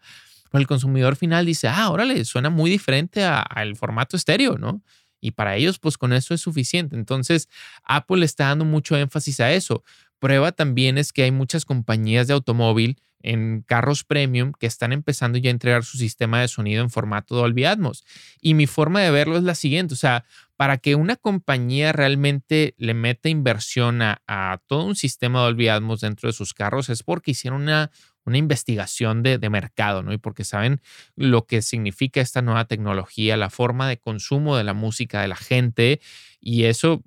pero 0.52 0.62
el 0.62 0.68
consumidor 0.68 1.16
final 1.16 1.46
dice, 1.46 1.68
ah, 1.68 1.90
órale, 1.90 2.24
suena 2.26 2.50
muy 2.50 2.70
diferente 2.70 3.24
al 3.24 3.76
formato 3.76 4.18
estéreo, 4.18 4.58
¿no? 4.58 4.82
Y 5.22 5.32
para 5.32 5.56
ellos, 5.58 5.80
pues 5.80 5.98
con 5.98 6.14
eso 6.14 6.34
es 6.34 6.42
suficiente. 6.42 6.96
Entonces, 6.96 7.50
Apple 7.84 8.24
está 8.24 8.46
dando 8.48 8.66
mucho 8.66 8.96
énfasis 8.96 9.40
a 9.42 9.52
eso. 9.52 9.84
Prueba 10.18 10.52
también 10.52 10.98
es 10.98 11.12
que 11.12 11.24
hay 11.24 11.32
muchas 11.32 11.66
compañías 11.66 12.28
de 12.28 12.34
automóvil 12.34 12.98
en 13.22 13.64
carros 13.66 14.04
premium 14.04 14.54
que 14.58 14.68
están 14.68 14.94
empezando 14.94 15.38
ya 15.38 15.50
a 15.50 15.52
entregar 15.52 15.84
su 15.84 15.98
sistema 15.98 16.42
de 16.42 16.48
sonido 16.48 16.82
en 16.82 16.90
formato 16.90 17.36
Dolby 17.36 17.66
Atmos. 17.66 18.06
Y 18.42 18.54
mi 18.54 18.68
forma 18.68 19.02
de 19.02 19.12
verlo 19.12 19.38
es 19.38 19.44
la 19.44 19.56
siguiente, 19.56 19.94
o 19.94 19.98
sea, 19.98 20.26
para 20.56 20.78
que 20.78 20.96
una 20.96 21.16
compañía 21.16 21.92
realmente 21.92 22.76
le 22.78 22.94
meta 22.94 23.30
inversión 23.30 24.02
a, 24.02 24.62
todo 24.68 24.84
un 24.84 24.96
sistema 24.96 25.40
Dolby 25.40 25.70
Atmos 25.70 26.02
dentro 26.02 26.28
de 26.28 26.34
sus 26.34 26.54
carros 26.54 26.90
es 26.90 27.04
porque 27.04 27.32
hicieron 27.32 27.62
una, 27.62 27.92
una 28.26 28.38
investigación 28.38 29.24
de, 29.24 29.38
de, 29.38 29.50
mercado, 29.50 30.04
¿no? 30.04 30.12
Y 30.12 30.18
porque 30.18 30.44
saben 30.44 30.82
lo 31.16 31.46
que 31.46 31.62
significa 31.62 32.20
esta 32.20 32.42
nueva 32.42 32.66
tecnología, 32.66 33.38
la 33.38 33.50
forma 33.50 33.88
de 33.88 34.00
consumo 34.00 34.58
de 34.58 34.66
la 34.66 34.74
música 34.74 35.22
de 35.22 35.30
la 35.30 35.38
gente 35.38 36.02
y 36.42 36.66
eso 36.66 37.04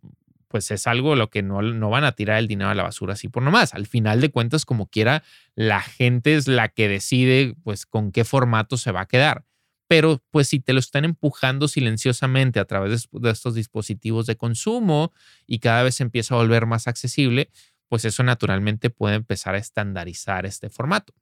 pues 0.53 0.71
es 0.71 0.87
algo 0.87 1.17
lo 1.17 1.31
que 1.31 1.43
no, 1.43 1.63
no 1.63 1.89
van 1.89 2.05
a 2.05 2.13
tirar 2.13 2.39
el 2.39 2.47
dinero 2.47 2.69
a 2.69 2.75
la 2.75 2.83
basura 2.83 3.15
así 3.15 3.27
por 3.29 3.43
nomás. 3.43 3.73
Al 3.73 3.87
final 3.87 4.21
de 4.21 4.31
cuentas, 4.31 4.67
como 4.67 4.87
quiera, 4.87 5.25
la 5.55 5.81
gente 5.81 6.35
es 6.35 6.47
la 6.47 6.69
que 6.69 6.89
decide 6.89 7.57
pues 7.65 7.87
con 7.87 8.13
qué 8.13 8.25
formato 8.25 8.77
se 8.77 8.93
va 8.93 9.01
a 9.01 9.09
quedar. 9.09 9.47
Pero 9.89 10.23
pues 10.31 10.49
si 10.49 10.61
te 10.61 10.75
lo 10.75 10.79
están 10.79 11.07
empujando 11.07 11.69
silenciosamente 11.69 12.61
a 12.61 12.67
través 12.67 13.09
de, 13.11 13.31
estos 13.31 13.55
dispositivos 13.55 14.27
de 14.27 14.37
consumo 14.37 15.15
y 15.47 15.61
cada 15.61 15.83
vez 15.83 15.95
se 15.95 16.03
empieza 16.03 16.35
a 16.35 16.39
volver 16.39 16.67
más 16.67 16.87
accesible, 16.87 17.51
pues 17.89 18.05
eso 18.05 18.23
naturalmente 18.23 18.91
puede 18.91 19.15
empezar 19.15 19.55
a 19.55 19.59
estandarizar 19.59 20.45
este 20.45 20.69
formato. 20.69 21.15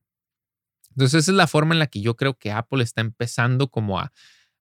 Entonces 0.90 1.22
esa 1.22 1.30
es 1.30 1.36
la 1.36 1.46
forma 1.46 1.72
en 1.72 1.78
la 1.78 1.86
que 1.86 2.00
yo 2.00 2.16
creo 2.16 2.36
que 2.36 2.50
Apple 2.50 2.82
está 2.82 3.00
empezando 3.00 3.68
como 3.68 4.00
a, 4.00 4.12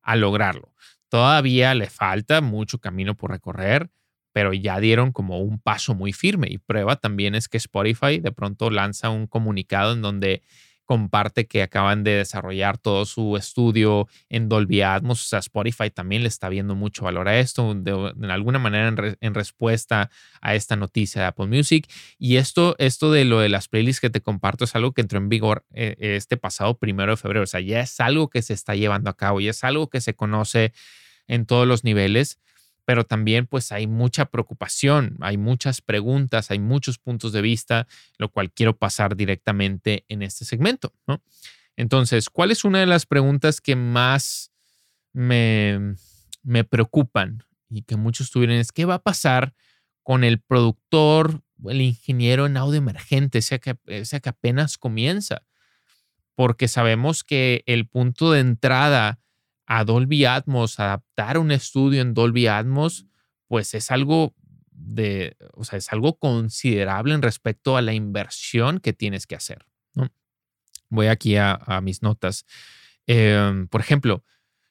a 0.03 0.15
lograrlo. 0.15 0.75
Todavía 1.07 1.73
le 1.73 1.89
falta 1.89 2.41
mucho 2.41 2.77
camino 2.77 3.15
por 3.15 3.31
recorrer 3.31 3.89
pero 4.31 4.53
ya 4.53 4.79
dieron 4.79 5.11
como 5.11 5.39
un 5.39 5.59
paso 5.59 5.95
muy 5.95 6.13
firme. 6.13 6.47
Y 6.49 6.57
prueba 6.57 6.95
también 6.95 7.35
es 7.35 7.47
que 7.47 7.57
Spotify 7.57 8.19
de 8.19 8.31
pronto 8.31 8.69
lanza 8.69 9.09
un 9.09 9.27
comunicado 9.27 9.93
en 9.93 10.01
donde 10.01 10.43
comparte 10.89 11.45
que 11.45 11.61
acaban 11.61 12.03
de 12.03 12.15
desarrollar 12.15 12.79
todo 12.79 13.05
su 13.05 13.37
estudio 13.37 14.07
en 14.27 14.49
Dolby 14.49 14.81
Atmos. 14.81 15.23
O 15.23 15.27
sea, 15.27 15.37
Spotify 15.37 15.91
también 15.91 16.23
le 16.23 16.29
está 16.29 16.49
viendo 16.49 16.73
mucho 16.73 17.03
valor 17.03 17.27
a 17.27 17.37
esto, 17.37 17.75
de, 17.75 18.11
alguna 18.27 18.57
manera 18.57 19.15
en, 19.21 19.33
respuesta 19.35 20.09
a 20.41 20.55
esta 20.55 20.75
noticia 20.77 21.21
de 21.21 21.27
Apple 21.27 21.45
Music. 21.45 21.87
Y 22.17 22.37
esto, 22.37 22.75
esto 22.79 23.11
de 23.11 23.23
lo 23.23 23.39
de 23.39 23.49
las 23.49 23.67
playlists 23.67 24.01
que 24.01 24.09
te 24.09 24.21
comparto 24.21 24.63
es 24.63 24.73
algo 24.73 24.93
que 24.93 25.01
entró 25.01 25.19
en 25.19 25.29
vigor 25.29 25.63
eh, 25.75 25.95
este 25.99 26.37
pasado 26.37 26.79
primero 26.79 27.11
de 27.11 27.17
febrero. 27.17 27.43
O 27.43 27.47
sea, 27.47 27.59
ya 27.59 27.81
es 27.81 27.99
algo 27.99 28.31
que 28.31 28.41
se 28.41 28.53
está 28.53 28.73
llevando 28.73 29.11
a 29.11 29.15
cabo, 29.15 29.39
ya 29.41 29.51
es 29.51 29.63
algo 29.63 29.91
que 29.91 30.01
se 30.01 30.15
conoce 30.15 30.73
en 31.27 31.45
todos 31.45 31.67
los 31.67 31.83
niveles 31.83 32.39
pero 32.89 33.03
también 33.03 33.45
pues 33.45 33.71
hay 33.71 33.85
mucha 33.85 34.25
preocupación, 34.25 35.15
hay 35.21 35.37
muchas 35.37 35.79
preguntas, 35.79 36.49
hay 36.49 36.57
muchos 36.57 36.97
puntos 36.97 37.31
de 37.33 37.43
vista, 37.43 37.85
lo 38.17 38.29
cual 38.29 38.51
quiero 38.51 38.79
pasar 38.79 39.15
directamente 39.15 40.05
en 40.07 40.23
este 40.23 40.43
segmento. 40.43 40.91
Entonces, 41.75 42.31
¿cuál 42.31 42.49
es 42.49 42.63
una 42.63 42.79
de 42.79 42.87
las 42.87 43.05
preguntas 43.05 43.61
que 43.61 43.75
más 43.75 44.51
me, 45.13 45.93
me 46.41 46.63
preocupan 46.63 47.43
y 47.69 47.83
que 47.83 47.95
muchos 47.95 48.31
tuvieron? 48.31 48.55
Es 48.55 48.71
qué 48.71 48.85
va 48.85 48.95
a 48.95 49.03
pasar 49.03 49.53
con 50.01 50.23
el 50.23 50.41
productor 50.41 51.43
el 51.67 51.81
ingeniero 51.81 52.47
en 52.47 52.57
audio 52.57 52.79
emergente, 52.79 53.43
sea 53.43 53.59
que, 53.59 53.77
sea 54.03 54.19
que 54.19 54.29
apenas 54.29 54.79
comienza, 54.79 55.43
porque 56.33 56.67
sabemos 56.67 57.23
que 57.23 57.61
el 57.67 57.87
punto 57.87 58.31
de 58.31 58.39
entrada 58.39 59.19
a 59.69 59.83
Dolby 59.83 60.25
Atmos, 60.25 60.79
adaptar 60.79 61.37
un 61.37 61.51
estudio 61.51 62.01
en 62.01 62.15
Dolby 62.15 62.47
Atmos, 62.47 63.05
pues 63.47 63.75
es 63.75 63.91
algo 63.91 64.33
de, 64.71 65.37
o 65.53 65.63
sea, 65.63 65.77
es 65.77 65.93
algo 65.93 66.17
considerable 66.17 67.13
en 67.13 67.21
respecto 67.21 67.77
a 67.77 67.83
la 67.83 67.93
inversión 67.93 68.79
que 68.79 68.93
tienes 68.93 69.27
que 69.27 69.35
hacer. 69.35 69.65
Voy 70.89 71.05
aquí 71.05 71.35
a, 71.37 71.79
mis 71.83 72.01
notas. 72.01 72.45
Em, 73.05 73.67
por 73.67 73.79
ejemplo, 73.79 74.23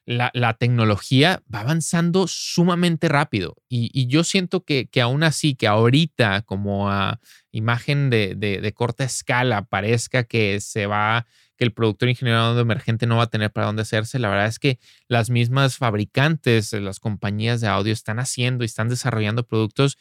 la, 0.05 0.57
tecnología 0.59 1.41
va 1.53 1.61
avanzando 1.61 2.27
sumamente 2.27 3.07
rápido 3.07 3.55
y, 3.69 4.07
yo 4.07 4.25
siento 4.25 4.65
que, 4.65 4.87
que, 4.87 4.99
aún 4.99 5.23
así, 5.23 5.55
que 5.55 5.67
ahorita 5.67 6.41
como 6.41 6.91
a 6.91 7.21
imagen 7.53 8.09
de, 8.09 8.35
de 8.35 8.73
corta 8.73 9.05
escala 9.05 9.61
parezca 9.65 10.25
que 10.25 10.59
se 10.59 10.87
va 10.87 11.25
que 11.59 11.65
el 11.65 11.73
productor 11.73 12.07
ingeniero 12.07 12.55
de 12.55 12.61
emergente 12.61 13.05
no 13.05 13.17
va 13.17 13.23
a 13.23 13.29
tener 13.29 13.51
para 13.51 13.67
dónde 13.67 13.81
hacerse. 13.81 14.17
La 14.17 14.29
verdad 14.29 14.47
es 14.47 14.59
que 14.59 14.79
las 15.09 15.29
mismas 15.29 15.75
fabricantes, 15.75 16.71
las 16.71 17.01
compañías 17.01 17.59
de 17.59 17.67
audio 17.67 17.91
están 17.91 18.19
haciendo 18.19 18.63
y 18.63 18.65
están 18.65 18.87
desarrollando 18.87 19.45
productos 19.45 19.97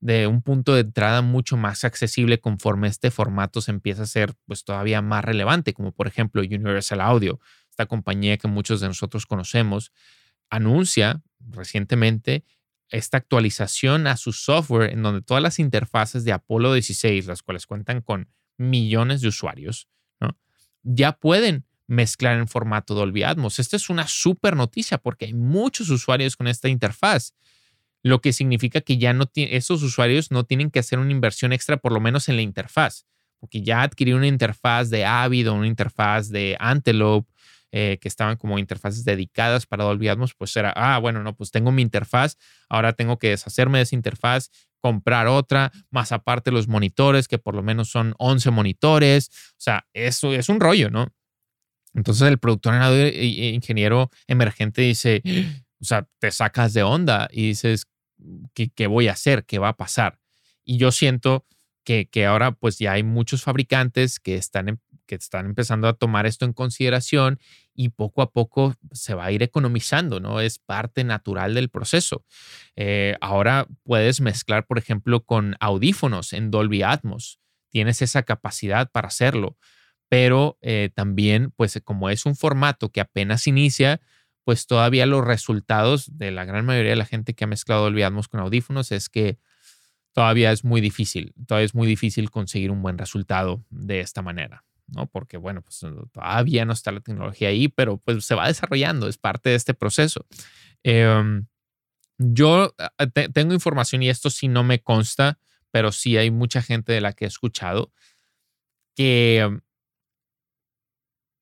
de 0.00 0.26
un 0.26 0.42
punto 0.42 0.74
de 0.74 0.82
entrada 0.82 1.22
mucho 1.22 1.56
más 1.56 1.82
accesible 1.84 2.40
conforme 2.40 2.88
este 2.88 3.10
formato 3.10 3.62
se 3.62 3.70
empieza 3.70 4.02
a 4.02 4.06
ser 4.06 4.34
pues 4.44 4.64
todavía 4.64 5.00
más 5.00 5.24
relevante, 5.24 5.72
como 5.72 5.92
por 5.92 6.08
ejemplo 6.08 6.42
Universal 6.42 7.00
Audio, 7.00 7.40
esta 7.70 7.86
compañía 7.86 8.36
que 8.36 8.46
muchos 8.46 8.80
de 8.80 8.88
nosotros 8.88 9.24
conocemos, 9.24 9.92
anuncia 10.50 11.22
recientemente 11.40 12.44
esta 12.90 13.16
actualización 13.16 14.06
a 14.06 14.18
su 14.18 14.34
software 14.34 14.92
en 14.92 15.02
donde 15.02 15.22
todas 15.22 15.42
las 15.42 15.58
interfaces 15.58 16.24
de 16.24 16.32
Apollo 16.32 16.74
16, 16.74 17.26
las 17.26 17.42
cuales 17.42 17.66
cuentan 17.66 18.02
con 18.02 18.28
millones 18.58 19.22
de 19.22 19.28
usuarios, 19.28 19.88
ya 20.82 21.12
pueden 21.12 21.64
mezclar 21.86 22.38
en 22.38 22.48
formato 22.48 22.94
Dolby 22.94 23.22
Atmos. 23.22 23.58
Esta 23.58 23.76
es 23.76 23.90
una 23.90 24.06
súper 24.06 24.56
noticia 24.56 24.98
porque 24.98 25.26
hay 25.26 25.34
muchos 25.34 25.90
usuarios 25.90 26.36
con 26.36 26.46
esta 26.46 26.68
interfaz, 26.68 27.34
lo 28.02 28.20
que 28.20 28.32
significa 28.32 28.80
que 28.80 28.98
ya 28.98 29.12
no 29.12 29.24
esos 29.34 29.82
usuarios 29.82 30.30
no 30.30 30.44
tienen 30.44 30.70
que 30.70 30.78
hacer 30.78 30.98
una 30.98 31.10
inversión 31.10 31.52
extra, 31.52 31.78
por 31.78 31.92
lo 31.92 32.00
menos 32.00 32.28
en 32.28 32.36
la 32.36 32.42
interfaz, 32.42 33.06
porque 33.40 33.62
ya 33.62 33.82
adquirir 33.82 34.14
una 34.14 34.26
interfaz 34.26 34.90
de 34.90 35.04
Avid 35.04 35.50
o 35.50 35.54
una 35.54 35.66
interfaz 35.66 36.28
de 36.28 36.56
Antelope 36.60 37.30
eh, 37.72 37.98
que 38.00 38.08
estaban 38.08 38.36
como 38.36 38.58
interfaces 38.58 39.04
dedicadas 39.04 39.66
para 39.66 39.84
Dolby 39.84 40.08
Atmos, 40.08 40.34
pues 40.34 40.56
era, 40.56 40.72
ah, 40.74 40.98
bueno, 40.98 41.22
no, 41.22 41.34
pues 41.34 41.50
tengo 41.50 41.70
mi 41.70 41.82
interfaz, 41.82 42.36
ahora 42.68 42.94
tengo 42.94 43.18
que 43.18 43.30
deshacerme 43.30 43.78
de 43.78 43.84
esa 43.84 43.94
interfaz, 43.94 44.50
comprar 44.80 45.26
otra, 45.26 45.72
más 45.90 46.12
aparte 46.12 46.50
los 46.50 46.68
monitores, 46.68 47.28
que 47.28 47.38
por 47.38 47.54
lo 47.54 47.62
menos 47.62 47.90
son 47.90 48.14
11 48.18 48.50
monitores, 48.50 49.28
o 49.52 49.60
sea, 49.60 49.86
eso 49.92 50.32
es 50.32 50.48
un 50.48 50.60
rollo, 50.60 50.90
¿no? 50.90 51.08
Entonces 51.94 52.28
el 52.28 52.38
productor 52.38 52.74
ingeniero 53.14 54.10
emergente 54.26 54.82
dice, 54.82 55.22
o 55.80 55.84
sea, 55.84 56.06
te 56.18 56.30
sacas 56.30 56.72
de 56.72 56.82
onda 56.82 57.28
y 57.32 57.48
dices, 57.48 57.86
¿qué, 58.54 58.70
qué 58.70 58.86
voy 58.86 59.08
a 59.08 59.12
hacer? 59.12 59.44
¿Qué 59.44 59.58
va 59.58 59.68
a 59.68 59.76
pasar? 59.76 60.18
Y 60.64 60.76
yo 60.76 60.92
siento 60.92 61.46
que, 61.84 62.06
que 62.08 62.26
ahora 62.26 62.52
pues 62.52 62.78
ya 62.78 62.92
hay 62.92 63.02
muchos 63.02 63.42
fabricantes 63.42 64.20
que 64.20 64.36
están 64.36 64.80
que 65.08 65.16
están 65.16 65.46
empezando 65.46 65.88
a 65.88 65.94
tomar 65.94 66.26
esto 66.26 66.44
en 66.44 66.52
consideración 66.52 67.40
y 67.74 67.88
poco 67.88 68.22
a 68.22 68.30
poco 68.30 68.74
se 68.92 69.14
va 69.14 69.24
a 69.24 69.32
ir 69.32 69.42
economizando, 69.42 70.20
¿no? 70.20 70.40
Es 70.40 70.58
parte 70.58 71.02
natural 71.02 71.54
del 71.54 71.70
proceso. 71.70 72.24
Eh, 72.76 73.16
ahora 73.20 73.66
puedes 73.82 74.20
mezclar, 74.20 74.66
por 74.66 74.78
ejemplo, 74.78 75.24
con 75.24 75.56
audífonos 75.58 76.32
en 76.32 76.50
Dolby 76.50 76.82
Atmos. 76.82 77.40
Tienes 77.70 78.02
esa 78.02 78.22
capacidad 78.22 78.90
para 78.90 79.08
hacerlo, 79.08 79.56
pero 80.08 80.58
eh, 80.60 80.90
también, 80.94 81.52
pues 81.56 81.80
como 81.82 82.10
es 82.10 82.26
un 82.26 82.36
formato 82.36 82.90
que 82.90 83.00
apenas 83.00 83.46
inicia, 83.46 84.00
pues 84.44 84.66
todavía 84.66 85.06
los 85.06 85.24
resultados 85.24 86.16
de 86.16 86.30
la 86.30 86.44
gran 86.44 86.64
mayoría 86.64 86.90
de 86.90 86.96
la 86.96 87.04
gente 87.04 87.34
que 87.34 87.44
ha 87.44 87.48
mezclado 87.48 87.82
Dolby 87.82 88.02
Atmos 88.02 88.28
con 88.28 88.40
audífonos 88.40 88.92
es 88.92 89.08
que 89.08 89.38
todavía 90.12 90.50
es 90.52 90.64
muy 90.64 90.80
difícil, 90.80 91.34
todavía 91.46 91.66
es 91.66 91.74
muy 91.74 91.86
difícil 91.86 92.30
conseguir 92.30 92.70
un 92.70 92.82
buen 92.82 92.98
resultado 92.98 93.64
de 93.70 94.00
esta 94.00 94.22
manera. 94.22 94.64
¿No? 94.88 95.06
Porque, 95.06 95.36
bueno, 95.36 95.62
pues 95.62 95.80
todavía 96.12 96.64
no 96.64 96.72
está 96.72 96.92
la 96.92 97.00
tecnología 97.00 97.48
ahí, 97.48 97.68
pero 97.68 97.98
pues 97.98 98.24
se 98.24 98.34
va 98.34 98.48
desarrollando, 98.48 99.08
es 99.08 99.18
parte 99.18 99.50
de 99.50 99.56
este 99.56 99.74
proceso. 99.74 100.26
Em, 100.82 101.46
yo 102.18 102.74
ah, 102.78 103.06
tengo 103.32 103.54
información 103.54 104.02
y 104.02 104.08
esto 104.08 104.30
sí 104.30 104.48
no 104.48 104.64
me 104.64 104.80
consta, 104.82 105.38
pero 105.70 105.92
sí 105.92 106.16
hay 106.16 106.30
mucha 106.30 106.62
gente 106.62 106.92
de 106.92 107.00
la 107.00 107.12
que 107.12 107.24
he 107.24 107.28
escuchado 107.28 107.92
que 108.96 109.60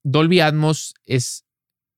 Dolby 0.04 0.40
Atmos 0.40 0.94
es, 1.06 1.45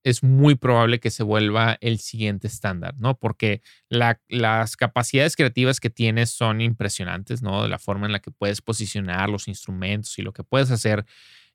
es 0.08 0.22
muy 0.22 0.54
probable 0.54 1.00
que 1.00 1.10
se 1.10 1.22
vuelva 1.22 1.76
el 1.80 1.98
siguiente 1.98 2.46
estándar, 2.46 2.94
¿no? 2.98 3.18
Porque 3.18 3.62
las 3.88 4.76
capacidades 4.76 5.36
creativas 5.36 5.80
que 5.80 5.90
tienes 5.90 6.30
son 6.30 6.60
impresionantes, 6.60 7.42
¿no? 7.42 7.62
De 7.62 7.68
la 7.68 7.78
forma 7.78 8.06
en 8.06 8.12
la 8.12 8.20
que 8.20 8.30
puedes 8.30 8.62
posicionar 8.62 9.28
los 9.28 9.48
instrumentos 9.48 10.18
y 10.18 10.22
lo 10.22 10.32
que 10.32 10.44
puedes 10.44 10.70
hacer 10.70 11.04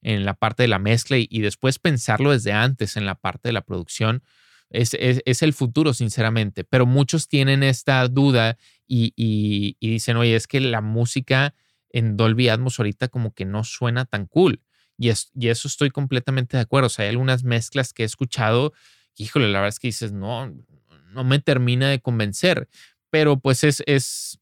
en 0.01 0.25
la 0.25 0.33
parte 0.33 0.63
de 0.63 0.67
la 0.67 0.79
mezcla 0.79 1.17
y, 1.17 1.41
después 1.41 1.79
pensarlo 1.79 2.31
desde 2.31 2.51
antes 2.51 2.97
en 2.97 3.05
la 3.05 3.15
parte 3.15 3.49
de 3.49 3.53
la 3.53 3.61
producción. 3.61 4.23
Es, 4.69 4.93
el 4.93 5.53
futuro, 5.53 5.93
sinceramente, 5.93 6.63
pero 6.63 6.85
muchos 6.85 7.27
tienen 7.27 7.63
esta 7.63 8.07
duda 8.07 8.57
y, 8.87 9.77
dicen, 9.79 10.17
oye, 10.17 10.35
es 10.35 10.47
que 10.47 10.59
la 10.59 10.81
música 10.81 11.55
en 11.89 12.17
Dolby 12.17 12.49
Atmos 12.49 12.79
ahorita 12.79 13.07
como 13.07 13.33
que 13.33 13.45
no 13.45 13.63
suena 13.63 14.05
tan 14.05 14.25
cool. 14.25 14.61
Y, 15.03 15.47
eso 15.49 15.67
estoy 15.67 15.89
completamente 15.89 16.55
de 16.55 16.61
acuerdo. 16.61 16.87
O 16.87 16.89
sea, 16.89 17.03
hay 17.03 17.09
algunas 17.09 17.43
mezclas 17.43 17.91
que 17.91 18.03
he 18.03 18.05
escuchado, 18.05 18.73
híjole, 19.17 19.47
la 19.49 19.59
verdad 19.59 19.69
es 19.69 19.79
que 19.79 19.89
dices, 19.89 20.13
no, 20.13 20.53
no 21.11 21.23
me 21.23 21.39
termina 21.39 21.89
de 21.89 21.99
convencer, 21.99 22.69
pero 23.09 23.39
pues 23.39 23.63
es, 23.63 23.83
es, 23.85 24.39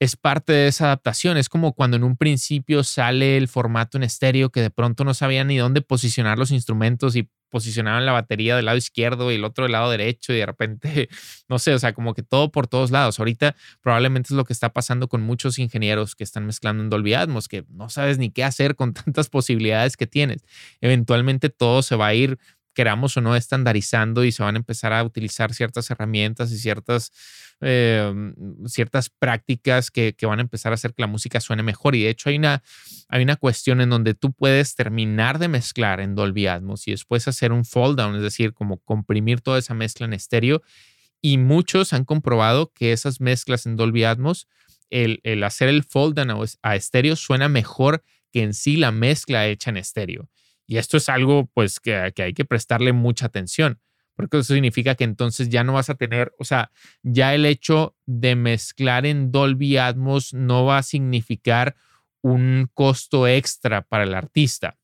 es 0.00 0.16
parte 0.16 0.52
de 0.52 0.66
esa 0.66 0.86
adaptación. 0.86 1.36
Es 1.36 1.48
como 1.48 1.72
cuando 1.72 1.96
en 1.96 2.04
un 2.04 2.16
principio 2.16 2.82
sale 2.82 3.36
el 3.36 3.46
formato 3.48 3.96
en 3.96 4.02
estéreo 4.02 4.50
que 4.50 4.60
de 4.60 4.70
pronto 4.70 5.04
no 5.04 5.14
sabían 5.14 5.46
ni 5.46 5.56
dónde 5.56 5.82
posicionar 5.82 6.38
los 6.38 6.50
instrumentos 6.50 7.14
y 7.14 7.30
posicionaban 7.54 8.04
la 8.04 8.10
batería 8.10 8.56
del 8.56 8.64
lado 8.64 8.76
izquierdo 8.76 9.30
y 9.30 9.36
el 9.36 9.44
otro 9.44 9.62
del 9.62 9.70
lado 9.70 9.88
derecho 9.88 10.32
y 10.32 10.38
de 10.38 10.44
repente, 10.44 11.08
no 11.48 11.60
sé, 11.60 11.72
o 11.72 11.78
sea, 11.78 11.92
como 11.92 12.12
que 12.12 12.24
todo 12.24 12.50
por 12.50 12.66
todos 12.66 12.90
lados. 12.90 13.20
Ahorita 13.20 13.54
probablemente 13.80 14.26
es 14.26 14.36
lo 14.36 14.44
que 14.44 14.52
está 14.52 14.72
pasando 14.72 15.06
con 15.06 15.22
muchos 15.22 15.60
ingenieros 15.60 16.16
que 16.16 16.24
están 16.24 16.46
mezclando 16.46 16.82
en 16.82 16.90
Dolby 16.90 17.14
Atmos, 17.14 17.46
que 17.46 17.64
no 17.68 17.88
sabes 17.90 18.18
ni 18.18 18.32
qué 18.32 18.42
hacer 18.42 18.74
con 18.74 18.92
tantas 19.04 19.28
posibilidades 19.28 19.96
que 19.96 20.08
tienes. 20.08 20.44
Eventualmente 20.80 21.48
todo 21.48 21.82
se 21.82 21.94
va 21.94 22.08
a 22.08 22.14
ir 22.14 22.40
queramos 22.74 23.16
o 23.16 23.20
no, 23.20 23.36
estandarizando 23.36 24.24
y 24.24 24.32
se 24.32 24.42
van 24.42 24.56
a 24.56 24.58
empezar 24.58 24.92
a 24.92 25.02
utilizar 25.02 25.54
ciertas 25.54 25.90
herramientas 25.90 26.52
y 26.52 26.58
ciertas, 26.58 27.12
em, 27.60 28.34
ciertas 28.66 29.08
prácticas 29.10 29.90
que, 29.90 30.14
van 30.22 30.40
a 30.40 30.42
empezar 30.42 30.72
a 30.72 30.74
hacer 30.74 30.92
que 30.92 31.02
la 31.02 31.06
música 31.06 31.40
suene 31.40 31.62
mejor. 31.62 31.94
Y 31.94 32.02
de 32.02 32.10
hecho 32.10 32.28
hay 32.28 32.36
una, 32.36 32.62
hay 33.08 33.22
una 33.22 33.36
cuestión 33.36 33.80
en 33.80 33.90
donde 33.90 34.14
tú 34.14 34.32
puedes 34.32 34.74
terminar 34.74 35.38
de 35.38 35.48
mezclar 35.48 36.00
en 36.00 36.14
Dolby 36.14 36.46
Atmos 36.46 36.86
y 36.88 36.90
después 36.90 37.26
hacer 37.28 37.52
un 37.52 37.64
fold 37.64 37.98
down, 37.98 38.16
es 38.16 38.22
decir, 38.22 38.52
como 38.52 38.78
comprimir 38.78 39.40
toda 39.40 39.58
esa 39.58 39.74
mezcla 39.74 40.06
en 40.06 40.12
estéreo. 40.12 40.62
Y 41.22 41.38
muchos 41.38 41.92
han 41.92 42.04
comprobado 42.04 42.72
que 42.74 42.92
esas 42.92 43.20
mezclas 43.20 43.64
en 43.66 43.76
Dolby 43.76 44.04
Atmos, 44.04 44.46
el, 44.90 45.20
el 45.22 45.42
hacer 45.44 45.68
el 45.68 45.84
fold 45.84 46.16
down 46.16 46.46
a 46.62 46.76
estéreo 46.76 47.16
suena 47.16 47.48
mejor 47.48 48.02
que 48.30 48.42
en 48.42 48.52
sí 48.52 48.76
la 48.76 48.90
mezcla 48.90 49.46
hecha 49.46 49.70
en 49.70 49.76
estéreo. 49.76 50.28
Y 50.66 50.78
esto 50.78 50.96
es 50.96 51.08
algo 51.08 51.46
pues 51.52 51.80
que, 51.80 51.94
hay 51.94 52.34
que 52.34 52.44
prestarle 52.44 52.92
mucha 52.92 53.26
atención, 53.26 53.80
porque 54.14 54.38
eso 54.38 54.54
significa 54.54 54.94
que 54.94 55.04
entonces 55.04 55.48
ya 55.48 55.64
no 55.64 55.74
vas 55.74 55.90
a 55.90 55.94
tener, 55.94 56.32
o 56.38 56.44
sea, 56.44 56.70
ya 57.02 57.34
el 57.34 57.46
hecho 57.46 57.96
de 58.06 58.36
mezclar 58.36 59.06
en 59.06 59.30
Dolby 59.30 59.76
Atmos 59.76 60.32
no 60.32 60.64
va 60.64 60.78
a 60.78 60.82
significar 60.82 61.76
un 62.22 62.70
costo 62.72 63.26
extra 63.28 63.82
para 63.82 64.04
el 64.04 64.14
artista, 64.14 64.78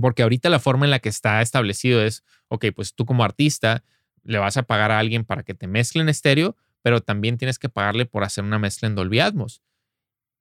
porque 0.00 0.22
ahorita 0.22 0.48
la 0.48 0.60
forma 0.60 0.86
en 0.86 0.90
la 0.90 1.00
que 1.00 1.10
está 1.10 1.42
establecido 1.42 2.02
es, 2.02 2.24
ok, 2.48 2.66
pues 2.74 2.94
tú 2.94 3.04
como 3.04 3.24
artista 3.24 3.84
le 4.22 4.38
vas 4.38 4.56
a 4.56 4.62
pagar 4.62 4.90
a 4.90 4.98
alguien 4.98 5.24
para 5.24 5.42
que 5.42 5.54
te 5.54 5.66
mezcle 5.66 6.00
en 6.00 6.08
estéreo, 6.08 6.56
pero 6.82 7.02
también 7.02 7.36
tienes 7.36 7.58
que 7.58 7.68
pagarle 7.68 8.06
por 8.06 8.24
hacer 8.24 8.44
una 8.44 8.58
mezcla 8.58 8.88
en 8.88 8.94
Dolby 8.94 9.20
Atmos. 9.20 9.62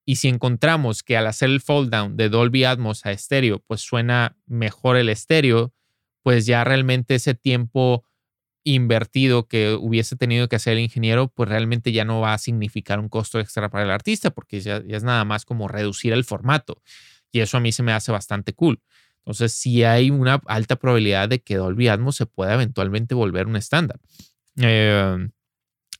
Y 0.05 0.17
si 0.17 0.27
encontramos 0.27 1.03
que 1.03 1.17
al 1.17 1.27
hacer 1.27 1.49
el 1.49 1.61
fold 1.61 1.89
down 1.89 2.17
de 2.17 2.29
Dolby 2.29 2.65
Atmos 2.65 3.05
a 3.05 3.11
estéreo, 3.11 3.59
pues 3.67 3.81
suena 3.81 4.37
mejor 4.45 4.97
el 4.97 5.09
estéreo, 5.09 5.73
pues 6.23 6.45
ya 6.45 6.63
realmente 6.63 7.15
ese 7.15 7.35
tiempo 7.35 8.03
invertido 8.65 9.47
que 9.47 9.73
hubiese 9.73 10.15
tenido 10.15 10.47
que 10.47 10.55
hacer 10.55 10.73
el 10.73 10.79
ingeniero, 10.79 11.27
pues 11.27 11.49
realmente 11.49 11.91
ya 11.91 12.05
no 12.05 12.21
va 12.21 12.33
a 12.33 12.37
significar 12.37 12.99
un 12.99 13.09
costo 13.09 13.39
extra 13.39 13.69
para 13.69 13.83
el 13.83 13.91
artista, 13.91 14.31
porque 14.31 14.61
ya, 14.61 14.77
es 14.87 15.03
nada 15.03 15.25
más 15.25 15.45
como 15.45 15.67
reducir 15.67 16.13
el 16.13 16.23
formato. 16.23 16.81
Y 17.31 17.39
eso 17.39 17.57
a 17.57 17.59
mí 17.59 17.71
se 17.71 17.83
me 17.83 17.91
hace 17.91 18.11
bastante 18.11 18.53
cool. 18.53 18.81
Entonces, 19.19 19.53
sí 19.53 19.83
hay 19.83 20.11
una 20.11 20.41
alta 20.45 20.75
probabilidad 20.75 21.29
de 21.29 21.41
que 21.41 21.55
Dolby 21.55 21.87
Atmos 21.87 22.15
se 22.15 22.25
pueda 22.25 22.53
eventualmente 22.53 23.15
volver 23.15 23.47
un 23.47 23.55
estándar. 23.55 23.99
Eh, 24.57 25.29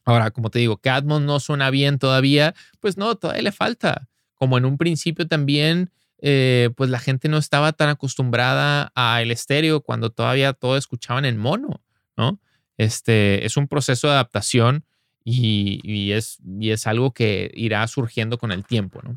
Ahora, 0.04 0.30
como 0.30 0.50
te 0.50 0.58
digo, 0.58 0.76
que 0.76 0.90
Atmos 0.90 1.22
no 1.22 1.40
suena 1.40 1.70
bien 1.70 1.98
todavía, 1.98 2.54
pues 2.80 2.96
no, 2.96 3.14
todavía 3.14 3.42
le 3.42 3.52
falta. 3.52 4.08
Como 4.34 4.58
en 4.58 4.64
un 4.64 4.76
principio 4.76 5.26
también, 5.26 5.90
eh, 6.20 6.70
pues 6.76 6.90
la 6.90 6.98
gente 6.98 7.28
no 7.28 7.38
estaba 7.38 7.72
tan 7.72 7.88
acostumbrada 7.88 8.92
al 8.94 9.30
estéreo 9.30 9.80
cuando 9.80 10.10
todavía 10.10 10.52
todo 10.52 10.76
escuchaban 10.76 11.24
en 11.24 11.38
mono, 11.38 11.82
¿no? 12.16 12.40
Este 12.76 13.46
es 13.46 13.56
un 13.56 13.68
proceso 13.68 14.08
de 14.08 14.14
adaptación 14.14 14.84
y, 15.24 16.12
es, 16.12 16.38
y 16.44 16.70
es 16.70 16.86
algo 16.86 17.12
que 17.12 17.50
irá 17.54 17.86
surgiendo 17.86 18.38
con 18.38 18.52
el 18.52 18.64
tiempo, 18.64 19.00
¿no? 19.02 19.16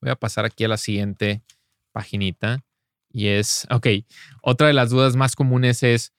Voy 0.00 0.10
a 0.10 0.16
pasar 0.16 0.44
aquí 0.44 0.64
a 0.64 0.68
la 0.68 0.76
siguiente 0.76 1.42
paginita 1.92 2.64
y 3.10 3.28
es, 3.28 3.66
ok, 3.70 3.86
otra 4.42 4.66
de 4.66 4.72
las 4.72 4.90
dudas 4.90 5.16
más 5.16 5.34
comunes 5.34 5.82
es, 5.82 6.12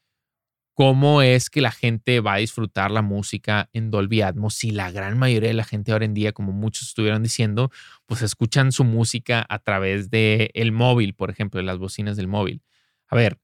cómo 0.75 1.21
es 1.21 1.49
que 1.49 1.61
la 1.61 1.71
gente 1.71 2.19
va 2.19 2.33
a 2.33 2.37
disfrutar 2.37 2.91
la 2.91 3.01
música 3.01 3.69
en 3.73 3.91
Dolby 3.91 4.21
Atmos 4.21 4.55
si 4.55 4.71
la 4.71 4.91
gran 4.91 5.17
mayoría 5.17 5.49
de 5.49 5.55
la 5.55 5.63
gente 5.63 5.93
ahora 5.93 6.05
en 6.05 6.13
día, 6.13 6.33
como 6.33 6.51
muchos 6.51 6.89
estuvieron 6.89 7.23
diciendo, 7.23 7.71
pues 8.05 8.21
escuchan 8.21 8.73
su 8.73 8.83
música 8.83 9.45
a 9.49 9.59
través 9.59 10.09
de 10.11 10.51
el 10.53 10.73
móvil, 10.73 11.15
por 11.15 11.31
ejemplo, 11.31 11.59
de 11.59 11.65
las 11.65 11.77
bocinas 11.79 12.17
del 12.17 12.27
móvil. 12.27 12.61
A 13.07 13.15
ver, 13.15 13.39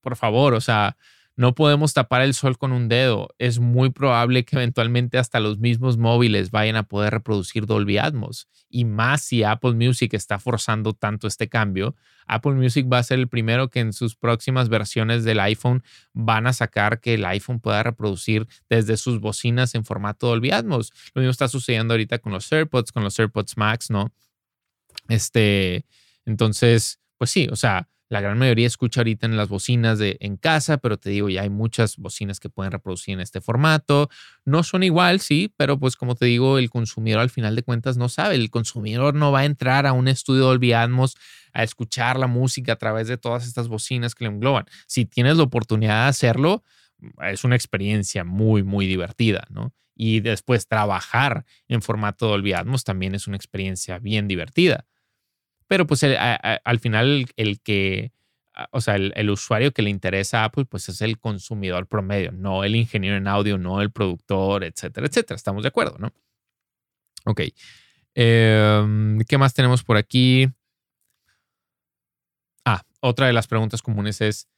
por 0.00 0.16
favor, 0.16 0.54
o 0.54 0.60
sea, 0.60 0.96
no 1.36 1.54
podemos 1.54 1.94
tapar 1.94 2.22
el 2.22 2.34
sol 2.34 2.58
con 2.58 2.72
un 2.72 2.88
dedo. 2.88 3.28
Es 3.38 3.58
muy 3.58 3.90
probable 3.90 4.44
que 4.44 4.56
eventualmente 4.56 5.16
hasta 5.16 5.40
los 5.40 5.58
mismos 5.58 5.96
móviles 5.96 6.50
vayan 6.50 6.76
a 6.76 6.82
poder 6.82 7.12
reproducir 7.12 7.66
Dolby 7.66 7.98
Atmos. 7.98 8.48
Y 8.68 8.84
más 8.84 9.22
si 9.22 9.42
Apple 9.42 9.72
Music 9.72 10.12
está 10.14 10.38
forzando 10.38 10.92
tanto 10.92 11.26
este 11.26 11.48
cambio. 11.48 11.96
Apple 12.26 12.52
Music 12.52 12.86
va 12.92 12.98
a 12.98 13.02
ser 13.02 13.18
el 13.18 13.28
primero 13.28 13.70
que 13.70 13.80
en 13.80 13.92
sus 13.92 14.16
próximas 14.16 14.68
versiones 14.68 15.24
del 15.24 15.40
iPhone 15.40 15.82
van 16.12 16.46
a 16.46 16.52
sacar 16.52 17.00
que 17.00 17.14
el 17.14 17.24
iPhone 17.24 17.60
pueda 17.60 17.82
reproducir 17.82 18.46
desde 18.68 18.96
sus 18.96 19.20
bocinas 19.20 19.74
en 19.74 19.84
formato 19.84 20.26
Dolby 20.26 20.50
Atmos. 20.50 20.92
Lo 21.14 21.22
mismo 21.22 21.30
está 21.30 21.48
sucediendo 21.48 21.94
ahorita 21.94 22.18
con 22.18 22.32
los 22.32 22.52
AirPods, 22.52 22.92
con 22.92 23.02
los 23.02 23.18
AirPods 23.18 23.56
Max, 23.56 23.90
¿no? 23.90 24.12
Este, 25.08 25.86
entonces, 26.26 27.00
pues 27.18 27.30
sí, 27.30 27.48
o 27.50 27.56
sea, 27.56 27.88
la 28.10 28.20
gran 28.20 28.38
mayoría 28.38 28.66
escucha 28.66 29.00
ahorita 29.00 29.26
en 29.26 29.36
las 29.36 29.48
bocinas 29.48 29.98
de 30.00 30.16
en 30.20 30.36
casa, 30.36 30.78
pero 30.78 30.98
te 30.98 31.10
digo, 31.10 31.28
ya 31.28 31.42
hay 31.42 31.48
muchas 31.48 31.96
bocinas 31.96 32.40
que 32.40 32.50
pueden 32.50 32.72
reproducir 32.72 33.14
en 33.14 33.20
este 33.20 33.40
formato. 33.40 34.10
No 34.44 34.64
son 34.64 34.82
igual, 34.82 35.20
sí, 35.20 35.54
pero 35.56 35.78
pues 35.78 35.94
como 35.94 36.16
te 36.16 36.26
digo, 36.26 36.58
el 36.58 36.70
consumidor 36.70 37.20
al 37.20 37.30
final 37.30 37.54
de 37.54 37.62
cuentas 37.62 37.96
no 37.96 38.08
sabe. 38.08 38.34
El 38.34 38.50
consumidor 38.50 39.14
no 39.14 39.30
va 39.30 39.40
a 39.40 39.44
entrar 39.44 39.86
a 39.86 39.92
un 39.92 40.08
estudio 40.08 40.42
Dolby 40.46 40.72
Atmos 40.72 41.16
a 41.52 41.62
escuchar 41.62 42.18
la 42.18 42.26
música 42.26 42.72
a 42.72 42.76
través 42.76 43.06
de 43.06 43.16
todas 43.16 43.46
estas 43.46 43.68
bocinas 43.68 44.16
que 44.16 44.24
le 44.24 44.30
engloban. 44.30 44.64
Si 44.88 45.04
tienes 45.04 45.36
la 45.36 45.44
oportunidad 45.44 46.02
de 46.02 46.08
hacerlo, 46.08 46.64
es 47.22 47.44
una 47.44 47.54
experiencia 47.54 48.24
muy, 48.24 48.64
muy 48.64 48.86
divertida, 48.88 49.46
¿no? 49.50 49.72
Y 49.94 50.18
después 50.20 50.66
trabajar 50.66 51.44
en 51.68 51.80
formato 51.80 52.26
Dolby 52.26 52.54
Atmos 52.54 52.82
también 52.82 53.14
es 53.14 53.28
una 53.28 53.36
experiencia 53.36 54.00
bien 54.00 54.26
divertida. 54.26 54.86
Pero 55.70 55.86
pues 55.86 56.02
al 56.02 56.80
final 56.80 57.26
el 57.36 57.60
que, 57.60 58.10
o 58.72 58.80
sea, 58.80 58.96
el, 58.96 59.30
usuario 59.30 59.70
que 59.70 59.82
le 59.82 59.90
interesa 59.90 60.40
a 60.40 60.46
Apple, 60.46 60.64
pues 60.64 60.88
es 60.88 61.00
el 61.00 61.20
consumidor 61.20 61.86
promedio, 61.86 62.32
no 62.32 62.64
el 62.64 62.74
ingeniero 62.74 63.16
en 63.16 63.28
audio, 63.28 63.56
no 63.56 63.80
el 63.80 63.92
productor, 63.92 64.64
etcétera, 64.64 65.06
etcétera. 65.06 65.36
Estamos 65.36 65.62
de 65.62 65.68
acuerdo, 65.68 65.96
¿no? 66.00 66.12
Ok. 67.24 67.42
Em, 68.16 69.20
¿Qué 69.20 69.38
más 69.38 69.54
tenemos 69.54 69.84
por 69.84 69.96
aquí? 69.96 70.48
Ah, 72.64 72.82
otra 72.98 73.28
de 73.28 73.32
las 73.32 73.46
preguntas 73.46 73.80
comunes 73.80 74.20
es, 74.20 74.48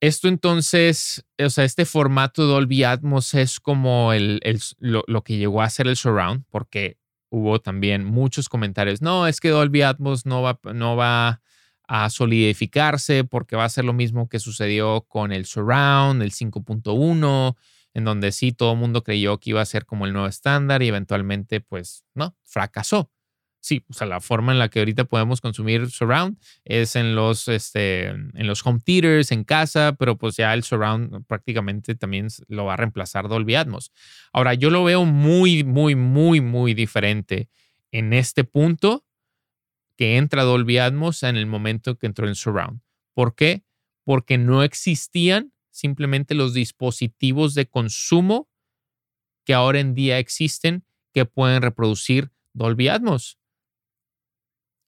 esto 0.00 0.28
entonces, 0.28 1.26
o 1.38 1.50
sea, 1.50 1.64
este 1.64 1.84
formato 1.84 2.46
Dolby 2.46 2.84
Atmos 2.84 3.34
es 3.34 3.60
como 3.60 4.14
el, 4.14 4.40
lo, 4.78 5.04
lo, 5.06 5.22
que 5.24 5.36
llegó 5.36 5.60
a 5.60 5.68
ser 5.68 5.88
el 5.88 5.96
surround, 5.96 6.46
porque 6.48 6.99
hubo 7.30 7.60
también 7.60 8.04
muchos 8.04 8.48
comentarios. 8.48 9.00
No, 9.00 9.26
es 9.26 9.40
que 9.40 9.48
Dolby 9.48 9.82
Atmos 9.82 10.26
no 10.26 10.42
va, 10.42 10.60
no 10.74 10.96
va 10.96 11.40
a 11.88 12.10
solidificarse 12.10 13.24
porque 13.24 13.56
va 13.56 13.64
a 13.64 13.68
ser 13.68 13.84
lo 13.84 13.92
mismo 13.92 14.28
que 14.28 14.38
sucedió 14.38 15.02
con 15.08 15.32
el 15.32 15.46
Surround, 15.46 16.22
el 16.22 16.32
5.1, 16.32 17.56
en 17.94 18.04
donde 18.04 18.32
sí 18.32 18.52
todo 18.52 18.72
el 18.72 18.78
mundo 18.78 19.02
creyó 19.02 19.38
que 19.38 19.50
iba 19.50 19.60
a 19.60 19.66
ser 19.66 19.86
como 19.86 20.06
el 20.06 20.12
nuevo 20.12 20.28
estándar 20.28 20.82
y 20.82 20.88
eventualmente 20.88 21.60
pues 21.60 22.04
no, 22.14 22.36
fracasó 22.44 23.10
sí, 23.60 23.84
o 23.88 23.92
sea, 23.92 24.06
la 24.06 24.20
forma 24.20 24.52
en 24.52 24.58
la 24.58 24.68
que 24.68 24.80
ahorita 24.80 25.04
podemos 25.04 25.40
consumir 25.40 25.90
surround 25.90 26.38
es 26.64 26.96
en 26.96 27.14
los, 27.14 27.48
este, 27.48 28.06
en 28.06 28.46
los 28.46 28.64
home 28.66 28.80
theaters, 28.84 29.32
en 29.32 29.44
casa, 29.44 29.94
pero 29.98 30.16
pues 30.16 30.36
ya 30.36 30.52
el 30.54 30.62
surround 30.62 31.24
prácticamente 31.26 31.94
también 31.94 32.28
lo 32.48 32.64
va 32.64 32.74
a 32.74 32.76
reemplazar 32.76 33.28
Dolby 33.28 33.54
Atmos. 33.54 33.92
Ahora, 34.32 34.54
yo 34.54 34.70
lo 34.70 34.84
veo 34.84 35.04
muy, 35.04 35.64
muy, 35.64 35.94
muy, 35.94 36.40
muy 36.40 36.74
diferente 36.74 37.48
en 37.92 38.12
este 38.12 38.44
punto 38.44 39.04
que 39.96 40.16
entra 40.16 40.44
Dolby 40.44 40.78
Atmos 40.78 41.22
en 41.22 41.36
el 41.36 41.46
momento 41.46 41.98
que 41.98 42.06
entró 42.06 42.26
en 42.26 42.34
surround. 42.34 42.80
¿Por 43.12 43.34
qué? 43.34 43.64
Porque 44.04 44.38
no 44.38 44.62
existían 44.62 45.52
simplemente 45.70 46.34
los 46.34 46.54
dispositivos 46.54 47.54
de 47.54 47.66
consumo 47.66 48.48
que 49.44 49.54
ahora 49.54 49.80
en 49.80 49.94
día 49.94 50.18
existen 50.18 50.84
que 51.12 51.26
pueden 51.26 51.62
reproducir 51.62 52.30
Dolby 52.52 52.88
Atmos. 52.88 53.39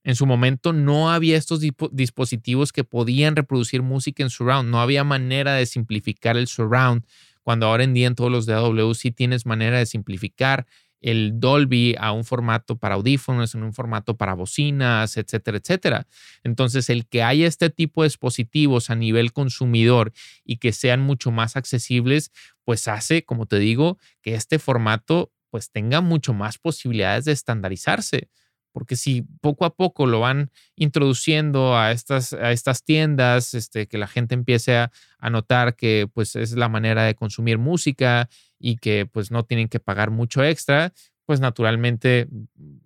En 0.05 0.17
su 0.17 0.27
momento 0.27 0.73
no 0.73 1.11
había 1.13 1.37
estos 1.37 1.61
dispositivos 1.93 2.73
que 2.73 2.83
podían 2.85 3.37
reproducir 3.37 3.83
música 3.83 4.23
en 4.23 4.31
surround. 4.31 4.69
No 4.69 4.81
había 4.81 5.05
manera 5.05 5.55
de 5.55 5.67
simplificar 5.67 6.37
el 6.37 6.49
surround. 6.49 7.05
Cuando 7.43 7.67
ahora 7.67 7.85
en 7.85 7.95
día 7.95 8.09
en 8.09 8.15
todos 8.15 8.31
los 8.31 8.47
DAW 8.47 8.95
sí 8.95 9.13
tienes 9.13 9.47
manera 9.47 9.79
de 9.79 9.87
simplificar 9.87 10.67
el 11.01 11.41
Dolby 11.41 11.97
a 11.99 12.13
un 12.13 12.25
formato 12.25 12.77
para 12.79 12.95
audífonos, 12.95 13.55
en 13.55 13.65
un 13.65 13.73
formato 13.73 14.17
para 14.17 14.35
bocinas, 14.35 15.17
etcétera, 15.17 15.59
etcétera. 15.59 16.07
Entonces, 16.45 16.89
el 16.91 17.07
que 17.07 17.25
haya 17.25 17.47
este 17.49 17.71
tipo 17.71 18.03
de 18.03 18.07
dispositivos 18.09 18.89
a 18.89 18.95
nivel 18.95 19.33
consumidor 19.33 20.13
y 20.45 20.59
que 20.59 20.73
sean 20.73 21.01
mucho 21.01 21.33
más 21.33 21.57
accesibles, 21.57 22.31
pues 22.65 22.87
hace, 22.87 23.25
como 23.25 23.47
te 23.47 23.59
digo, 23.59 23.99
que 24.23 24.35
este 24.35 24.61
formato 24.61 25.33
pues 25.51 25.71
tenga 25.71 26.01
mucho 26.01 26.33
más 26.35 26.59
posibilidades 26.59 27.25
de 27.25 27.33
estandarizarse 27.33 28.29
porque 28.73 28.97
si 28.97 29.23
poco 29.41 29.65
a 29.65 29.75
poco 29.75 30.07
lo 30.07 30.21
van 30.21 30.51
introduciendo 30.77 31.77
a 31.77 31.93
estas, 31.93 32.33
a 32.33 32.53
estas 32.53 32.85
tiendas, 32.85 33.55
este, 33.55 33.87
que 33.87 33.99
la 33.99 34.07
gente 34.07 34.35
empiece 34.35 34.77
a, 34.77 34.91
notar 35.31 35.77
que 35.77 36.09
pues 36.13 36.35
es 36.35 36.53
la 36.53 36.69
manera 36.69 37.05
de 37.05 37.15
consumir 37.15 37.59
música 37.59 38.29
y 38.59 38.77
que 38.77 39.07
pues 39.07 39.31
no 39.31 39.45
tienen 39.45 39.69
que 39.69 39.79
pagar 39.79 40.11
mucho 40.11 40.43
extra, 40.43 40.93
pues 41.27 41.39
naturalmente, 41.39 42.27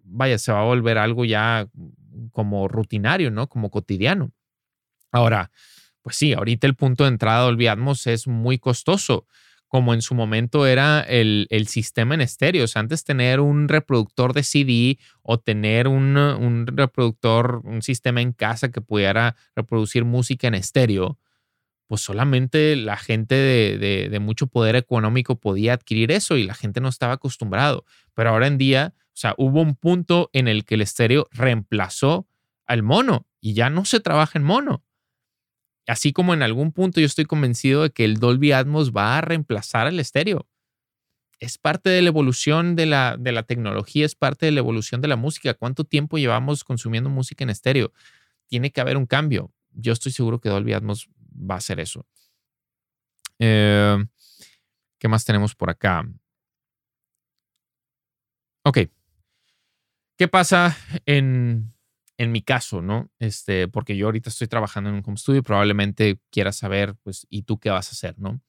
vaya, 0.04 0.36
se 0.36 0.52
va 0.52 0.60
a 0.60 0.64
volver 0.64 0.98
algo 0.98 1.24
ya 1.24 1.66
como 2.32 2.68
rutinario, 2.68 3.30
¿no? 3.30 3.48
Como 3.48 3.70
cotidiano. 3.70 4.32
Ahora, 5.12 5.50
pues 6.02 6.16
sí, 6.16 6.34
ahorita 6.34 6.66
el 6.66 6.74
punto 6.74 7.04
de 7.04 7.10
entrada 7.10 7.44
Dolby 7.44 7.68
es 8.04 8.26
muy 8.26 8.58
costoso 8.58 9.26
como 9.68 9.94
en 9.94 10.02
su 10.02 10.14
momento 10.14 10.66
era 10.66 11.00
el, 11.00 11.48
sistema 11.68 12.14
en 12.14 12.20
estéreo. 12.20 12.64
O 12.64 12.66
sea, 12.66 12.80
antes 12.80 13.04
tener 13.04 13.40
un 13.40 13.68
reproductor 13.68 14.32
de 14.32 14.42
CD 14.42 14.98
o 15.22 15.38
tener 15.38 15.88
un, 15.88 16.66
reproductor, 16.66 17.62
un 17.64 17.82
sistema 17.82 18.20
en 18.20 18.32
casa 18.32 18.70
que 18.70 18.80
pudiera 18.80 19.36
reproducir 19.54 20.04
música 20.04 20.46
en 20.48 20.54
estéreo, 20.54 21.18
pues 21.88 22.00
solamente 22.00 22.74
la 22.76 22.96
gente 22.96 23.34
de, 23.34 24.08
de, 24.10 24.18
mucho 24.18 24.48
poder 24.48 24.74
económico 24.76 25.38
podía 25.38 25.74
adquirir 25.74 26.10
eso 26.10 26.36
y 26.36 26.44
la 26.44 26.54
gente 26.54 26.80
no 26.80 26.88
estaba 26.88 27.14
acostumbrado. 27.14 27.84
Pero 28.14 28.30
ahora 28.30 28.46
en 28.48 28.58
día, 28.58 28.94
o 28.98 29.16
sea, 29.18 29.34
hubo 29.36 29.60
un 29.60 29.76
punto 29.76 30.30
en 30.32 30.48
el 30.48 30.64
que 30.64 30.74
el 30.74 30.80
estéreo 30.80 31.28
reemplazó 31.32 32.26
al 32.66 32.82
mono 32.82 33.26
y 33.40 33.54
ya 33.54 33.70
no 33.70 33.84
se 33.84 34.00
trabaja 34.00 34.38
en 34.38 34.44
mono. 34.44 34.82
Así 35.86 36.12
como 36.12 36.34
en 36.34 36.42
algún 36.42 36.72
punto 36.72 37.00
yo 37.00 37.06
estoy 37.06 37.26
convencido 37.26 37.82
de 37.82 37.90
que 37.90 38.04
el 38.04 38.18
Dolby 38.18 38.52
Atmos 38.52 38.92
va 38.92 39.18
a 39.18 39.20
reemplazar 39.20 39.86
al 39.86 40.00
estéreo. 40.00 40.48
Es 41.38 41.58
parte 41.58 41.90
de 41.90 42.02
la 42.02 42.08
evolución 42.08 42.76
de 42.76 42.86
la, 42.86 43.16
de 43.18 43.30
la 43.30 43.44
tecnología, 43.44 44.04
es 44.04 44.14
parte 44.14 44.46
de 44.46 44.52
la 44.52 44.60
evolución 44.60 45.00
de 45.00 45.08
la 45.08 45.16
música. 45.16 45.54
¿Cuánto 45.54 45.84
tiempo 45.84 46.18
llevamos 46.18 46.64
consumiendo 46.64 47.10
música 47.10 47.44
en 47.44 47.50
estéreo? 47.50 47.92
Tiene 48.48 48.72
que 48.72 48.80
haber 48.80 48.96
un 48.96 49.06
cambio. 49.06 49.52
Yo 49.70 49.92
estoy 49.92 50.12
seguro 50.12 50.40
que 50.40 50.48
Dolby 50.48 50.72
Atmos 50.72 51.08
va 51.30 51.56
a 51.56 51.58
hacer 51.58 51.78
eso. 51.78 52.06
Eh, 53.38 54.04
¿Qué 54.98 55.08
más 55.08 55.24
tenemos 55.24 55.54
por 55.54 55.70
acá? 55.70 56.08
Ok. 58.64 58.78
¿Qué 60.16 60.28
pasa 60.28 60.76
en 61.04 61.75
en 62.18 62.32
mi 62.32 62.42
caso, 62.42 62.82
¿no? 62.82 63.10
Este, 63.18 63.68
porque 63.68 63.96
yo 63.96 64.06
ahorita 64.06 64.30
estoy 64.30 64.48
trabajando 64.48 64.90
en 64.90 64.96
un 64.96 65.02
home 65.04 65.16
studio, 65.16 65.42
probablemente 65.42 66.18
quieras 66.30 66.56
saber, 66.56 66.94
pues, 67.02 67.26
¿y 67.30 67.42
tú 67.42 67.58
qué 67.58 67.70
vas 67.70 67.88
a 67.88 67.92
hacer, 67.92 68.18
no? 68.18 68.40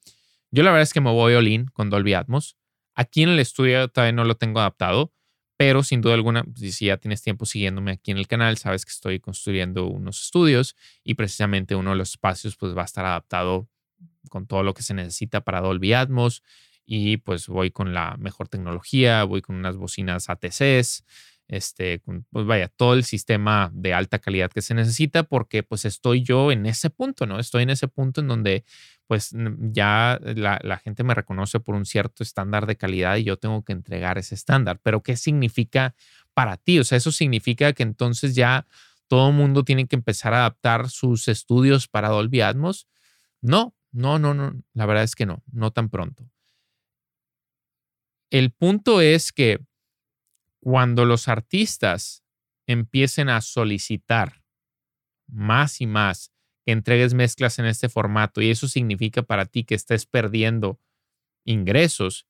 Yo 0.50 0.62
la 0.62 0.70
verdad 0.70 0.82
es 0.82 0.92
que 0.92 1.00
me 1.00 1.10
voy 1.10 1.34
all 1.34 1.48
in 1.48 1.66
con 1.66 1.90
Dolby 1.90 2.14
Atmos. 2.14 2.56
Aquí 2.94 3.22
en 3.22 3.28
el 3.28 3.38
estudio 3.38 3.88
todavía 3.88 4.12
no 4.12 4.24
lo 4.24 4.36
tengo 4.36 4.60
adaptado, 4.60 5.12
pero 5.56 5.82
sin 5.82 6.00
duda 6.00 6.14
alguna, 6.14 6.44
pues, 6.44 6.74
si 6.76 6.86
ya 6.86 6.96
tienes 6.96 7.22
tiempo 7.22 7.44
siguiéndome 7.44 7.92
aquí 7.92 8.10
en 8.10 8.18
el 8.18 8.26
canal, 8.26 8.56
sabes 8.56 8.84
que 8.84 8.90
estoy 8.90 9.20
construyendo 9.20 9.86
unos 9.86 10.22
estudios 10.22 10.74
y 11.04 11.14
precisamente 11.14 11.74
uno 11.74 11.90
de 11.90 11.96
los 11.96 12.10
espacios, 12.10 12.56
pues, 12.56 12.76
va 12.76 12.82
a 12.82 12.86
estar 12.86 13.04
adaptado 13.04 13.68
con 14.30 14.46
todo 14.46 14.62
lo 14.62 14.74
que 14.74 14.82
se 14.82 14.94
necesita 14.94 15.42
para 15.42 15.60
Dolby 15.60 15.92
Atmos 15.92 16.42
y 16.90 17.18
pues 17.18 17.48
voy 17.48 17.70
con 17.70 17.92
la 17.92 18.16
mejor 18.18 18.48
tecnología, 18.48 19.24
voy 19.24 19.42
con 19.42 19.56
unas 19.56 19.76
bocinas 19.76 20.30
ATCs, 20.30 21.04
este, 21.48 22.02
pues 22.30 22.46
vaya, 22.46 22.68
todo 22.68 22.92
el 22.92 23.04
sistema 23.04 23.70
de 23.72 23.94
alta 23.94 24.18
calidad 24.18 24.50
que 24.50 24.60
se 24.60 24.74
necesita, 24.74 25.22
porque 25.22 25.62
pues 25.62 25.86
estoy 25.86 26.22
yo 26.22 26.52
en 26.52 26.66
ese 26.66 26.90
punto, 26.90 27.26
¿no? 27.26 27.38
Estoy 27.38 27.62
en 27.62 27.70
ese 27.70 27.88
punto 27.88 28.20
en 28.20 28.28
donde 28.28 28.64
pues 29.06 29.34
ya 29.72 30.20
la, 30.22 30.76
gente 30.84 31.02
me 31.02 31.14
reconoce 31.14 31.58
por 31.60 31.74
un 31.74 31.86
cierto 31.86 32.22
estándar 32.22 32.66
de 32.66 32.76
calidad 32.76 33.16
y 33.16 33.24
yo 33.24 33.38
tengo 33.38 33.64
que 33.64 33.72
entregar 33.72 34.18
ese 34.18 34.34
estándar. 34.34 34.78
Pero 34.82 35.02
¿qué 35.02 35.16
significa 35.16 35.94
para 36.34 36.58
ti? 36.58 36.78
O 36.78 36.84
sea, 36.84 36.98
eso 36.98 37.10
significa 37.10 37.72
que 37.72 37.82
entonces 37.82 38.34
ya 38.34 38.66
todo 39.06 39.30
el 39.30 39.34
mundo 39.34 39.64
tiene 39.64 39.86
que 39.86 39.96
empezar 39.96 40.34
a 40.34 40.40
adaptar 40.40 40.90
sus 40.90 41.26
estudios 41.28 41.88
para 41.88 42.10
Dolby 42.10 42.42
Atmos. 42.42 42.86
No, 43.40 43.74
no, 43.90 44.18
no, 44.18 44.34
no, 44.34 44.62
la 44.74 44.84
verdad 44.84 45.04
es 45.04 45.14
que 45.14 45.24
no, 45.24 45.42
no 45.50 45.70
tan 45.70 45.88
pronto. 45.88 46.28
El 48.30 48.50
punto 48.50 49.00
es 49.00 49.32
que 49.32 49.58
cuando 50.68 51.06
los 51.06 51.28
artistas 51.28 52.22
empiecen 52.66 53.30
a 53.30 53.40
solicitar 53.40 54.44
más 55.26 55.80
y 55.80 55.86
más 55.86 56.30
que 56.62 56.72
entregues 56.72 57.14
mezclas 57.14 57.58
en 57.58 57.64
este 57.64 57.88
formato 57.88 58.42
y 58.42 58.50
eso 58.50 58.68
significa 58.68 59.22
para 59.22 59.46
ti 59.46 59.64
que 59.64 59.74
estés 59.74 60.04
perdiendo 60.04 60.78
ingresos, 61.46 62.26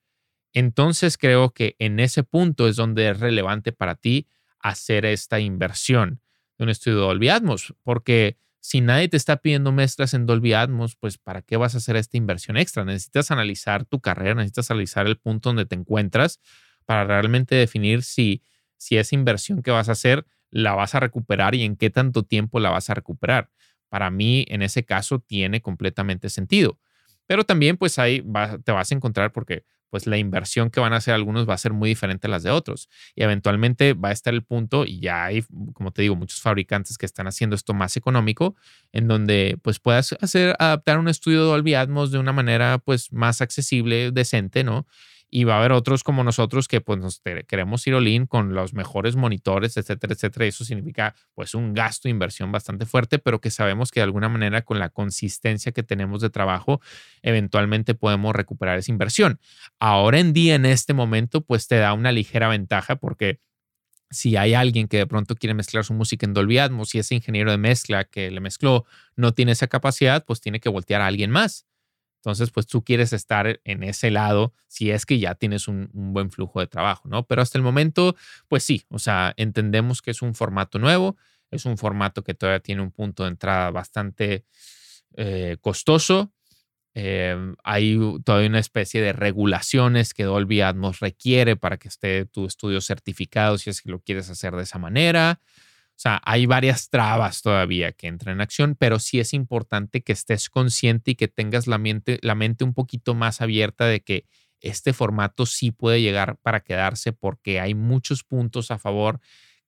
entonces 0.52 1.18
creo 1.18 1.50
que 1.50 1.74
en 1.80 1.98
ese 1.98 2.22
punto 2.22 2.68
es 2.68 2.76
donde 2.76 3.08
es 3.08 3.18
relevante 3.18 3.72
para 3.72 3.96
ti 3.96 4.28
hacer 4.60 5.04
esta 5.04 5.40
inversión 5.40 6.22
de 6.58 6.62
un 6.62 6.70
estudio 6.70 6.98
de 6.98 7.06
Dolby 7.06 7.30
Atmos, 7.30 7.74
porque 7.82 8.38
si 8.60 8.80
nadie 8.80 9.08
te 9.08 9.16
está 9.16 9.38
pidiendo 9.38 9.72
mezclas 9.72 10.14
en 10.14 10.26
Dolby 10.26 10.52
Atmos, 10.52 10.94
pues 10.94 11.18
¿para 11.18 11.42
qué 11.42 11.56
vas 11.56 11.74
a 11.74 11.78
hacer 11.78 11.96
esta 11.96 12.16
inversión 12.16 12.56
extra? 12.56 12.84
Necesitas 12.84 13.32
analizar 13.32 13.84
tu 13.84 13.98
carrera, 14.00 14.36
necesitas 14.36 14.70
analizar 14.70 15.08
el 15.08 15.18
punto 15.18 15.48
donde 15.48 15.66
te 15.66 15.74
encuentras 15.74 16.40
para 16.88 17.04
realmente 17.04 17.54
definir 17.54 18.02
si, 18.02 18.42
si 18.78 18.96
esa 18.96 19.14
inversión 19.14 19.60
que 19.60 19.70
vas 19.70 19.90
a 19.90 19.92
hacer 19.92 20.24
la 20.50 20.72
vas 20.74 20.94
a 20.94 21.00
recuperar 21.00 21.54
y 21.54 21.62
en 21.64 21.76
qué 21.76 21.90
tanto 21.90 22.22
tiempo 22.22 22.60
la 22.60 22.70
vas 22.70 22.88
a 22.88 22.94
recuperar. 22.94 23.50
Para 23.90 24.10
mí, 24.10 24.46
en 24.48 24.62
ese 24.62 24.86
caso, 24.86 25.18
tiene 25.18 25.60
completamente 25.60 26.30
sentido. 26.30 26.78
Pero 27.26 27.44
también, 27.44 27.76
pues 27.76 27.98
ahí 27.98 28.24
te 28.64 28.72
vas 28.72 28.90
a 28.90 28.94
encontrar 28.94 29.32
porque 29.32 29.64
pues 29.90 30.06
la 30.06 30.16
inversión 30.16 30.70
que 30.70 30.80
van 30.80 30.94
a 30.94 30.96
hacer 30.96 31.12
algunos 31.12 31.46
va 31.46 31.52
a 31.52 31.58
ser 31.58 31.74
muy 31.74 31.90
diferente 31.90 32.26
a 32.26 32.30
las 32.30 32.42
de 32.42 32.50
otros. 32.50 32.88
Y 33.14 33.22
eventualmente 33.22 33.92
va 33.92 34.08
a 34.08 34.12
estar 34.12 34.32
el 34.32 34.42
punto, 34.42 34.86
y 34.86 35.00
ya 35.00 35.26
hay, 35.26 35.44
como 35.74 35.90
te 35.92 36.00
digo, 36.00 36.16
muchos 36.16 36.40
fabricantes 36.40 36.96
que 36.96 37.04
están 37.04 37.26
haciendo 37.26 37.54
esto 37.54 37.74
más 37.74 37.98
económico, 37.98 38.56
en 38.92 39.08
donde 39.08 39.58
pues 39.60 39.78
puedas 39.78 40.16
hacer, 40.22 40.56
adaptar 40.58 40.98
un 40.98 41.08
estudio 41.08 41.40
de 41.42 41.48
Dolby 41.48 41.72
de 41.72 42.18
una 42.18 42.32
manera 42.32 42.78
pues 42.78 43.12
más 43.12 43.42
accesible, 43.42 44.10
decente, 44.10 44.64
¿no? 44.64 44.86
Y 45.30 45.44
va 45.44 45.54
a 45.54 45.58
haber 45.58 45.72
otros 45.72 46.04
como 46.04 46.24
nosotros 46.24 46.68
que 46.68 46.80
pues 46.80 46.98
nos 46.98 47.20
queremos 47.46 47.86
ir 47.86 47.94
all 47.94 48.28
con 48.28 48.54
los 48.54 48.72
mejores 48.72 49.16
monitores, 49.16 49.76
etcétera, 49.76 50.14
etcétera. 50.14 50.46
Eso 50.46 50.64
significa 50.64 51.14
pues 51.34 51.54
un 51.54 51.74
gasto 51.74 52.08
inversión 52.08 52.50
bastante 52.50 52.86
fuerte, 52.86 53.18
pero 53.18 53.40
que 53.40 53.50
sabemos 53.50 53.90
que 53.90 54.00
de 54.00 54.04
alguna 54.04 54.28
manera 54.28 54.62
con 54.62 54.78
la 54.78 54.88
consistencia 54.88 55.72
que 55.72 55.82
tenemos 55.82 56.22
de 56.22 56.30
trabajo, 56.30 56.80
eventualmente 57.22 57.94
podemos 57.94 58.34
recuperar 58.34 58.78
esa 58.78 58.90
inversión. 58.90 59.38
Ahora 59.78 60.18
en 60.18 60.32
día, 60.32 60.54
en 60.54 60.64
este 60.64 60.94
momento, 60.94 61.42
pues 61.42 61.68
te 61.68 61.76
da 61.76 61.92
una 61.92 62.12
ligera 62.12 62.48
ventaja 62.48 62.96
porque 62.96 63.40
si 64.10 64.36
hay 64.36 64.54
alguien 64.54 64.88
que 64.88 64.96
de 64.96 65.06
pronto 65.06 65.34
quiere 65.34 65.54
mezclar 65.54 65.84
su 65.84 65.92
música 65.92 66.24
en 66.24 66.32
Dolby 66.32 66.58
Atmos 66.58 66.94
y 66.94 66.98
ese 66.98 67.14
ingeniero 67.14 67.50
de 67.50 67.58
mezcla 67.58 68.04
que 68.04 68.30
le 68.30 68.40
mezcló 68.40 68.86
no 69.16 69.34
tiene 69.34 69.52
esa 69.52 69.66
capacidad, 69.66 70.24
pues 70.24 70.40
tiene 70.40 70.60
que 70.60 70.70
voltear 70.70 71.02
a 71.02 71.06
alguien 71.06 71.30
más. 71.30 71.67
Entonces, 72.28 72.50
pues 72.50 72.66
tú 72.66 72.84
quieres 72.84 73.14
estar 73.14 73.58
en 73.64 73.82
ese 73.82 74.10
lado 74.10 74.52
si 74.66 74.90
es 74.90 75.06
que 75.06 75.18
ya 75.18 75.34
tienes 75.34 75.66
un, 75.66 75.88
buen 75.92 76.30
flujo 76.30 76.60
de 76.60 76.66
trabajo, 76.66 77.08
¿no? 77.08 77.26
Pero 77.26 77.40
hasta 77.40 77.56
el 77.56 77.64
momento, 77.64 78.16
pues 78.48 78.64
sí, 78.64 78.84
o 78.90 78.98
sea, 78.98 79.32
entendemos 79.38 80.02
que 80.02 80.10
es 80.10 80.20
un 80.20 80.34
formato 80.34 80.78
nuevo, 80.78 81.16
es 81.50 81.64
un 81.64 81.78
formato 81.78 82.22
que 82.22 82.34
todavía 82.34 82.60
tiene 82.60 82.82
un 82.82 82.90
punto 82.90 83.22
de 83.22 83.30
entrada 83.30 83.70
bastante 83.70 84.44
eh, 85.16 85.56
costoso. 85.62 86.34
Em, 86.92 87.56
hay 87.64 87.98
todavía 88.24 88.50
una 88.50 88.58
especie 88.58 89.00
de 89.00 89.14
regulaciones 89.14 90.12
que 90.12 90.24
Dolby 90.24 90.60
Atmos 90.60 91.00
requiere 91.00 91.56
para 91.56 91.78
que 91.78 91.88
esté 91.88 92.26
tu 92.26 92.44
estudio 92.44 92.82
certificado 92.82 93.56
si 93.56 93.70
es 93.70 93.80
que 93.80 93.90
lo 93.90 94.00
quieres 94.00 94.28
hacer 94.28 94.54
de 94.54 94.64
esa 94.64 94.78
manera. 94.78 95.40
O 95.98 96.00
sea, 96.00 96.22
hay 96.24 96.46
varias 96.46 96.90
trabas 96.90 97.42
todavía 97.42 97.90
que 97.90 98.06
entran 98.06 98.36
en 98.36 98.40
acción, 98.40 98.76
pero 98.78 99.00
sí 99.00 99.18
es 99.18 99.34
importante 99.34 100.04
que 100.04 100.12
estés 100.12 100.48
consciente 100.48 101.10
y 101.10 101.14
que 101.16 101.26
tengas 101.26 101.66
la 101.66 101.76
mente, 101.76 102.20
la 102.22 102.36
mente 102.36 102.62
un 102.62 102.72
poquito 102.72 103.16
más 103.16 103.40
abierta 103.40 103.84
de 103.84 104.04
que 104.04 104.24
este 104.60 104.92
formato 104.92 105.44
sí 105.44 105.72
puede 105.72 106.00
llegar 106.00 106.36
para 106.36 106.60
quedarse 106.60 107.12
porque 107.12 107.58
hay 107.58 107.74
muchos 107.74 108.22
puntos 108.22 108.70
a 108.70 108.78
favor 108.78 109.18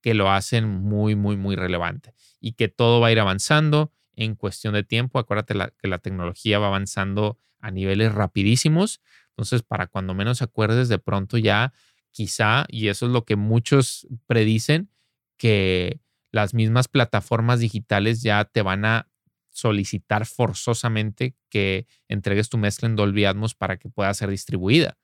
que 0.00 0.14
lo 0.14 0.30
hacen 0.30 0.68
muy, 0.68 1.16
muy, 1.16 1.36
muy 1.36 1.56
relevante 1.56 2.14
y 2.40 2.52
que 2.52 2.68
todo 2.68 3.00
va 3.00 3.08
a 3.08 3.12
ir 3.12 3.18
avanzando 3.18 3.92
en 4.14 4.36
cuestión 4.36 4.74
de 4.74 4.84
tiempo. 4.84 5.18
Acuérdate 5.18 5.54
que 5.82 5.88
la 5.88 5.98
tecnología 5.98 6.60
va 6.60 6.68
avanzando 6.68 7.38
a 7.58 7.72
niveles 7.72 8.14
rapidísimos. 8.14 9.00
Entonces, 9.30 9.64
para 9.64 9.88
cuando 9.88 10.14
menos 10.14 10.42
acuerdes, 10.42 10.88
de 10.88 11.00
pronto 11.00 11.38
ya 11.38 11.72
quizá, 12.12 12.66
y 12.68 12.86
eso 12.86 13.06
es 13.06 13.12
lo 13.12 13.24
que 13.24 13.34
muchos 13.34 14.06
predicen, 14.28 14.90
que 15.36 15.98
las 16.30 16.54
mismas 16.54 16.88
plataformas 16.88 17.60
digitales 17.60 18.22
ya 18.22 18.44
te 18.44 18.62
van 18.62 18.84
a 18.84 19.08
solicitar 19.50 20.26
forzosamente 20.26 21.34
que 21.48 21.86
entregues 22.08 22.48
tu 22.48 22.58
mezcla 22.58 22.88
en 22.88 22.96
Dolby 22.96 23.24
Atmos 23.24 23.54
para 23.54 23.76
que 23.78 23.88
pueda 23.88 24.12
ser 24.14 24.30
distribuida. 24.30 24.96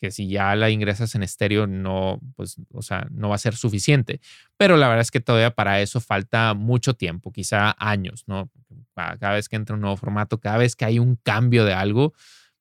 Que 0.00 0.10
si 0.10 0.28
ya 0.28 0.54
la 0.56 0.70
ingresas 0.70 1.14
en 1.14 1.22
estéreo, 1.22 1.66
no, 1.66 2.20
pues, 2.36 2.56
o 2.72 2.82
sea, 2.82 3.06
no 3.10 3.30
va 3.30 3.36
a 3.36 3.38
ser 3.38 3.56
suficiente. 3.56 4.20
Pero 4.56 4.76
la 4.76 4.88
verdad 4.88 5.00
es 5.00 5.10
que 5.10 5.20
todavía 5.20 5.54
para 5.54 5.80
eso 5.80 6.00
falta 6.00 6.52
mucho 6.54 6.94
tiempo, 6.94 7.32
quizá 7.32 7.74
años, 7.78 8.24
¿no? 8.26 8.50
Cada 8.94 9.32
vez 9.32 9.48
que 9.48 9.56
entra 9.56 9.74
un 9.74 9.80
nuevo 9.80 9.96
formato, 9.96 10.38
cada 10.38 10.58
vez 10.58 10.76
que 10.76 10.84
hay 10.84 10.98
un 10.98 11.16
cambio 11.16 11.64
de 11.64 11.72
algo, 11.72 12.12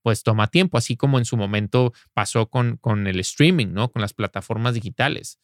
pues 0.01 0.23
toma 0.23 0.47
tiempo, 0.47 0.77
así 0.77 0.95
como 0.95 1.17
en 1.17 1.25
su 1.25 1.37
momento 1.37 1.93
pasó 2.13 2.49
con, 2.49 2.77
con 2.77 3.07
el 3.07 3.19
streaming, 3.19 3.67
¿no? 3.73 3.91
Con 3.91 4.01
las 4.01 4.13
plataformas 4.13 4.73
digitales. 4.73 5.39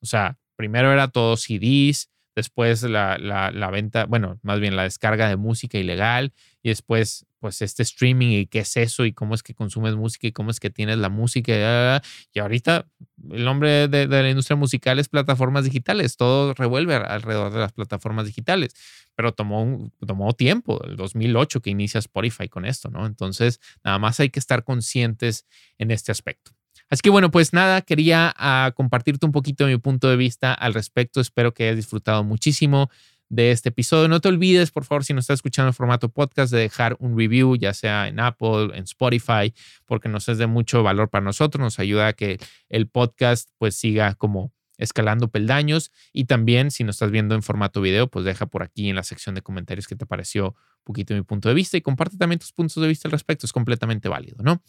O 0.00 0.06
sea, 0.06 0.38
primero 0.56 0.92
era 0.92 1.08
todo 1.08 1.36
CDs, 1.36 2.10
después 2.36 2.82
la, 2.82 3.16
la, 3.18 3.70
venta, 3.70 4.04
bueno, 4.04 4.38
más 4.42 4.60
bien 4.60 4.76
la 4.76 4.82
descarga 4.82 5.28
de 5.28 5.36
música 5.36 5.78
ilegal 5.78 6.34
y 6.62 6.68
después 6.68 7.26
pues 7.40 7.62
este 7.62 7.82
streaming 7.82 8.28
y 8.28 8.46
qué 8.46 8.60
es 8.60 8.76
eso 8.76 9.04
y 9.04 9.12
cómo 9.12 9.34
es 9.34 9.42
que 9.42 9.54
consumes 9.54 9.94
música 9.94 10.26
y 10.26 10.32
cómo 10.32 10.50
es 10.50 10.60
que 10.60 10.68
tienes 10.68 10.98
la 10.98 11.08
música. 11.08 12.02
Y 12.32 12.38
ahorita 12.38 12.88
el 13.30 13.44
nombre 13.44 13.88
de, 13.88 14.06
la 14.06 14.28
industria 14.28 14.56
musical 14.56 14.98
es 14.98 15.08
plataformas 15.08 15.64
digitales, 15.64 16.16
todo 16.16 16.54
revuelve 16.54 16.94
alrededor 16.94 17.52
de 17.52 17.60
las 17.60 17.72
plataformas 17.72 18.26
digitales, 18.26 18.74
pero 19.14 19.32
tomó, 19.32 19.90
tomó 20.06 20.32
tiempo, 20.34 20.82
el 20.84 20.96
2008 20.96 21.62
que 21.62 21.70
inicia 21.70 21.98
Spotify 21.98 22.48
con 22.48 22.66
esto, 22.66 22.90
¿no? 22.90 23.06
Entonces, 23.06 23.60
nada 23.82 23.98
más 23.98 24.20
hay 24.20 24.30
que 24.30 24.40
estar 24.40 24.64
conscientes 24.64 25.46
en 25.78 25.90
este 25.90 26.12
aspecto. 26.12 26.55
Así 26.88 27.00
que 27.02 27.10
bueno, 27.10 27.30
pues 27.30 27.52
nada, 27.52 27.82
quería 27.82 28.32
ah, 28.36 28.72
compartirte 28.76 29.26
un 29.26 29.32
poquito 29.32 29.66
mi 29.66 29.76
punto 29.76 30.08
de 30.08 30.16
vista 30.16 30.54
al 30.54 30.74
respecto. 30.74 31.20
Espero 31.20 31.52
que 31.52 31.64
hayas 31.64 31.76
disfrutado 31.76 32.22
muchísimo 32.22 32.90
de 33.28 33.50
este 33.50 33.70
episodio. 33.70 34.08
No 34.08 34.20
te 34.20 34.28
olvides, 34.28 34.70
por 34.70 34.84
favor, 34.84 35.04
si 35.04 35.12
nos 35.12 35.24
estás 35.24 35.38
escuchando 35.38 35.68
en 35.68 35.74
formato 35.74 36.08
podcast, 36.08 36.52
de 36.52 36.60
dejar 36.60 36.96
un 37.00 37.18
review, 37.18 37.56
ya 37.56 37.74
sea 37.74 38.08
en 38.08 38.20
Apple, 38.20 38.70
en 38.74 38.84
Spotify, 38.84 39.52
porque 39.84 40.08
nos 40.08 40.28
es 40.28 40.38
de 40.38 40.46
mucho 40.46 40.82
valor 40.82 41.10
para 41.10 41.24
nosotros, 41.24 41.60
nos 41.60 41.78
ayuda 41.78 42.08
a 42.08 42.12
que 42.12 42.38
el 42.68 42.88
podcast 42.88 43.50
pues 43.58 43.74
siga 43.74 44.14
como 44.14 44.52
escalando 44.78 45.28
peldaños 45.28 45.90
y 46.12 46.24
también 46.24 46.70
si 46.70 46.84
nos 46.84 46.96
estás 46.96 47.10
viendo 47.10 47.34
en 47.34 47.42
formato 47.42 47.80
video, 47.80 48.08
pues 48.08 48.24
deja 48.24 48.46
por 48.46 48.62
aquí 48.62 48.90
en 48.90 48.96
la 48.96 49.02
sección 49.02 49.34
de 49.34 49.42
comentarios 49.42 49.86
que 49.86 49.96
te 49.96 50.06
pareció 50.06 50.48
un 50.48 50.84
poquito 50.84 51.14
mi 51.14 51.22
punto 51.22 51.48
de 51.48 51.54
vista 51.54 51.76
y 51.76 51.80
comparte 51.80 52.16
también 52.18 52.38
tus 52.38 52.52
puntos 52.52 52.80
de 52.80 52.88
vista 52.88 53.08
al 53.08 53.12
respecto, 53.12 53.46
es 53.46 53.52
completamente 53.52 54.08
válido, 54.08 54.36
¿no? 54.42 54.62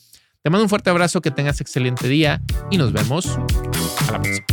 Te 0.48 0.52
mando 0.52 0.64
un 0.64 0.70
fuerte 0.70 0.90
abrazo, 0.90 1.20
que 1.20 1.30
tengas 1.30 1.60
excelente 1.60 2.08
día 2.08 2.40
y 2.72 2.78
nos 2.78 2.94
vemos 2.94 3.38
a 4.08 4.12
la 4.14 4.22
próxima. 4.22 4.48